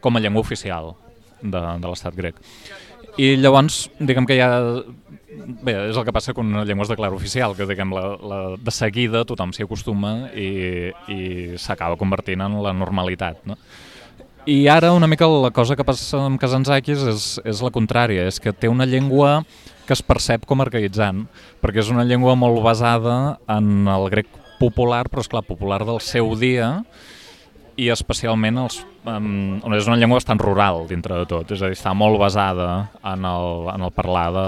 com 0.00 0.16
a 0.16 0.20
llengua 0.20 0.44
oficial 0.44 0.94
de, 1.40 1.60
de 1.60 1.86
l'estat 1.88 2.16
grec. 2.16 2.40
I 3.20 3.34
llavors, 3.40 3.84
diguem 4.00 4.26
que 4.28 4.38
ja 4.38 4.50
Bé, 5.64 5.72
és 5.88 5.96
el 5.96 6.04
que 6.04 6.12
passa 6.12 6.32
amb 6.34 6.42
una 6.42 6.64
llengua 6.66 6.84
de 6.88 6.96
clar 6.98 7.12
oficial, 7.14 7.54
que 7.56 7.66
diguem, 7.66 7.92
la, 7.94 8.02
la, 8.18 8.38
de 8.60 8.72
seguida 8.74 9.22
tothom 9.26 9.54
s'hi 9.54 9.64
acostuma 9.64 10.12
i, 10.36 10.90
i 11.10 11.20
s'acaba 11.58 11.98
convertint 12.00 12.42
en 12.44 12.58
la 12.64 12.74
normalitat. 12.76 13.40
No? 13.48 13.56
I 14.50 14.66
ara 14.72 14.92
una 14.92 15.08
mica 15.10 15.28
la 15.30 15.52
cosa 15.54 15.76
que 15.78 15.86
passa 15.86 16.24
amb 16.26 16.40
Kazantzakis 16.40 17.06
és, 17.12 17.24
és 17.46 17.62
la 17.64 17.72
contrària, 17.72 18.26
és 18.28 18.40
que 18.42 18.52
té 18.52 18.68
una 18.72 18.88
llengua 18.88 19.40
que 19.86 19.94
es 19.96 20.02
percep 20.06 20.46
com 20.48 20.62
arcaïtzant, 20.64 21.24
perquè 21.62 21.82
és 21.84 21.90
una 21.92 22.06
llengua 22.08 22.36
molt 22.38 22.62
basada 22.64 23.38
en 23.50 23.88
el 23.90 24.08
grec 24.12 24.30
popular, 24.60 25.04
però 25.08 25.24
és 25.24 25.30
clar 25.30 25.44
popular 25.46 25.82
del 25.88 26.02
seu 26.04 26.34
dia, 26.40 26.80
i 27.80 27.88
especialment 27.92 28.58
els, 28.60 28.82
um, 29.08 29.56
és 29.76 29.88
una 29.88 29.96
llengua 29.96 30.18
bastant 30.20 30.42
rural 30.42 30.84
dintre 30.90 31.22
de 31.22 31.30
tot, 31.30 31.54
és 31.54 31.62
a 31.62 31.70
dir, 31.70 31.78
està 31.78 31.94
molt 31.96 32.20
basada 32.20 32.90
en 33.00 33.24
el, 33.24 33.70
en 33.72 33.88
el 33.88 33.94
parlar 33.96 34.28
de, 34.36 34.46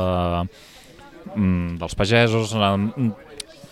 Mm, 1.34 1.78
dels 1.80 1.94
pagesos, 1.96 2.52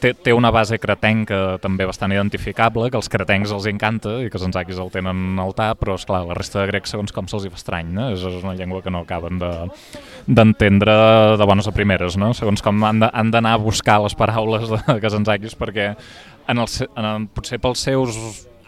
té, 0.00 0.12
té 0.14 0.32
una 0.32 0.50
base 0.54 0.78
cretenca 0.80 1.58
també 1.60 1.84
bastant 1.88 2.12
identificable, 2.14 2.88
que 2.90 2.96
als 2.96 3.10
cretencs 3.12 3.52
els 3.52 3.66
encanta 3.68 4.16
i 4.24 4.30
que 4.30 4.38
els 4.38 4.46
ensaquis 4.46 4.80
el 4.80 4.90
tenen 4.94 5.38
al 5.42 5.52
tap, 5.56 5.80
però 5.82 5.96
esclar, 5.98 6.22
la 6.28 6.36
resta 6.38 6.62
de 6.62 6.70
grecs 6.70 6.94
segons 6.94 7.12
com 7.12 7.28
se'ls 7.28 7.44
hi 7.44 7.52
fa 7.52 7.60
estrany, 7.60 7.90
no? 7.96 8.08
és, 8.14 8.24
una 8.40 8.56
llengua 8.56 8.80
que 8.84 8.92
no 8.92 9.02
acaben 9.04 9.40
d'entendre 9.40 10.96
de, 11.02 11.38
de 11.40 11.48
bones 11.52 11.68
a 11.68 11.74
primeres, 11.76 12.16
no? 12.20 12.32
segons 12.36 12.64
com 12.64 12.84
han 12.86 13.02
d'anar 13.02 13.56
a 13.56 13.62
buscar 13.62 14.00
les 14.04 14.16
paraules 14.16 14.70
de 14.72 15.00
Kazantzakis 15.02 15.58
perquè 15.58 15.92
en 16.50 16.64
el, 16.64 16.70
en 16.96 17.28
potser 17.34 17.60
pels 17.62 17.84
seus 17.90 18.16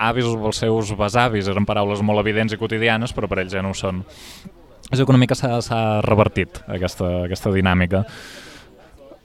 avis 0.08 0.26
o 0.28 0.36
pels 0.40 0.62
seus 0.64 0.92
besavis 0.98 1.48
eren 1.50 1.66
paraules 1.68 2.02
molt 2.04 2.22
evidents 2.24 2.54
i 2.54 2.60
quotidianes, 2.60 3.14
però 3.14 3.30
per 3.30 3.42
ells 3.42 3.54
ja 3.54 3.62
no 3.62 3.72
ho 3.72 3.78
són. 3.78 4.04
és 4.90 4.98
que 5.00 5.08
una 5.08 5.18
mica 5.18 5.34
s'ha 5.34 6.02
revertit 6.04 6.58
aquesta, 6.68 7.24
aquesta 7.24 7.50
dinàmica. 7.54 8.04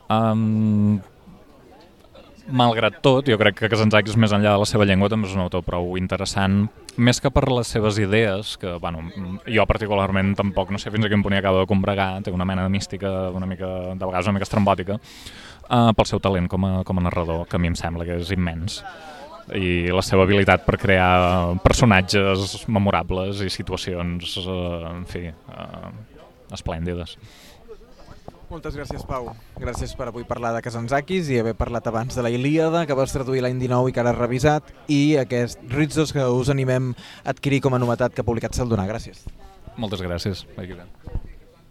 Um, 0.08 1.02
malgrat 2.48 3.02
tot, 3.04 3.28
jo 3.28 3.36
crec 3.40 3.58
que 3.60 3.70
Kazantzakis 3.70 4.16
més 4.16 4.32
enllà 4.32 4.54
de 4.54 4.62
la 4.62 4.68
seva 4.70 4.86
llengua 4.88 5.10
també 5.12 5.28
és 5.28 5.36
un 5.36 5.44
autor 5.44 5.66
prou 5.68 5.98
interessant, 6.00 6.70
més 6.96 7.20
que 7.22 7.32
per 7.34 7.44
les 7.52 7.68
seves 7.68 8.00
idees, 8.00 8.56
que 8.62 8.78
bueno, 8.82 9.04
jo 9.44 9.66
particularment 9.68 10.34
tampoc 10.38 10.72
no 10.72 10.80
sé 10.80 10.94
fins 10.94 11.06
a 11.06 11.12
quin 11.12 11.26
punt 11.26 11.36
hi 11.36 11.42
acaba 11.42 11.66
de 11.66 11.70
combregar, 11.70 12.10
té 12.24 12.32
una 12.32 12.48
mena 12.48 12.64
de 12.64 12.72
mística 12.74 13.30
una 13.36 13.50
mica, 13.50 13.68
de 13.94 14.06
vegades 14.06 14.32
una 14.32 14.38
mica 14.40 14.48
estrambòtica, 14.48 14.98
uh, 15.68 15.92
pel 15.92 16.10
seu 16.10 16.24
talent 16.24 16.48
com 16.48 16.66
a, 16.66 16.74
com 16.88 16.98
a 16.98 17.06
narrador, 17.10 17.46
que 17.50 17.60
a 17.60 17.62
mi 17.62 17.74
em 17.74 17.76
sembla 17.76 18.08
que 18.08 18.22
és 18.22 18.32
immens 18.32 18.80
i 19.56 19.88
la 19.94 20.04
seva 20.04 20.26
habilitat 20.28 20.66
per 20.66 20.78
crear 20.82 21.58
personatges 21.64 22.66
memorables 22.68 23.44
i 23.46 23.52
situacions, 23.54 24.38
uh, 24.44 24.90
en 24.92 25.06
fi, 25.08 25.28
uh, 25.30 25.92
esplèndides. 26.56 27.18
Moltes 28.48 28.78
gràcies, 28.80 29.04
Pau. 29.04 29.28
Gràcies 29.60 29.92
per 30.00 30.08
avui 30.08 30.24
parlar 30.28 30.54
de 30.56 30.62
Kazantzakis 30.64 31.28
i 31.34 31.40
haver 31.42 31.52
parlat 31.60 31.90
abans 31.92 32.16
de 32.16 32.24
la 32.24 32.32
Ilíada, 32.32 32.86
que 32.88 32.96
vas 32.96 33.12
traduir 33.12 33.44
l'any 33.44 33.60
19 33.60 33.92
i 33.92 33.96
que 33.96 34.04
ara 34.04 34.16
has 34.16 34.22
revisat, 34.22 34.72
i 34.88 35.18
aquest 35.20 35.60
Ritzos 35.68 36.16
que 36.16 36.24
us 36.24 36.52
animem 36.54 36.94
a 36.96 37.36
adquirir 37.36 37.60
com 37.66 37.76
a 37.76 37.84
novetat 37.84 38.16
que 38.16 38.24
ha 38.24 38.30
publicat 38.30 38.56
Saldonà. 38.56 38.88
Gràcies. 38.88 39.26
Moltes 39.76 40.02
gràcies. 40.02 40.48
Aquí 40.56 40.80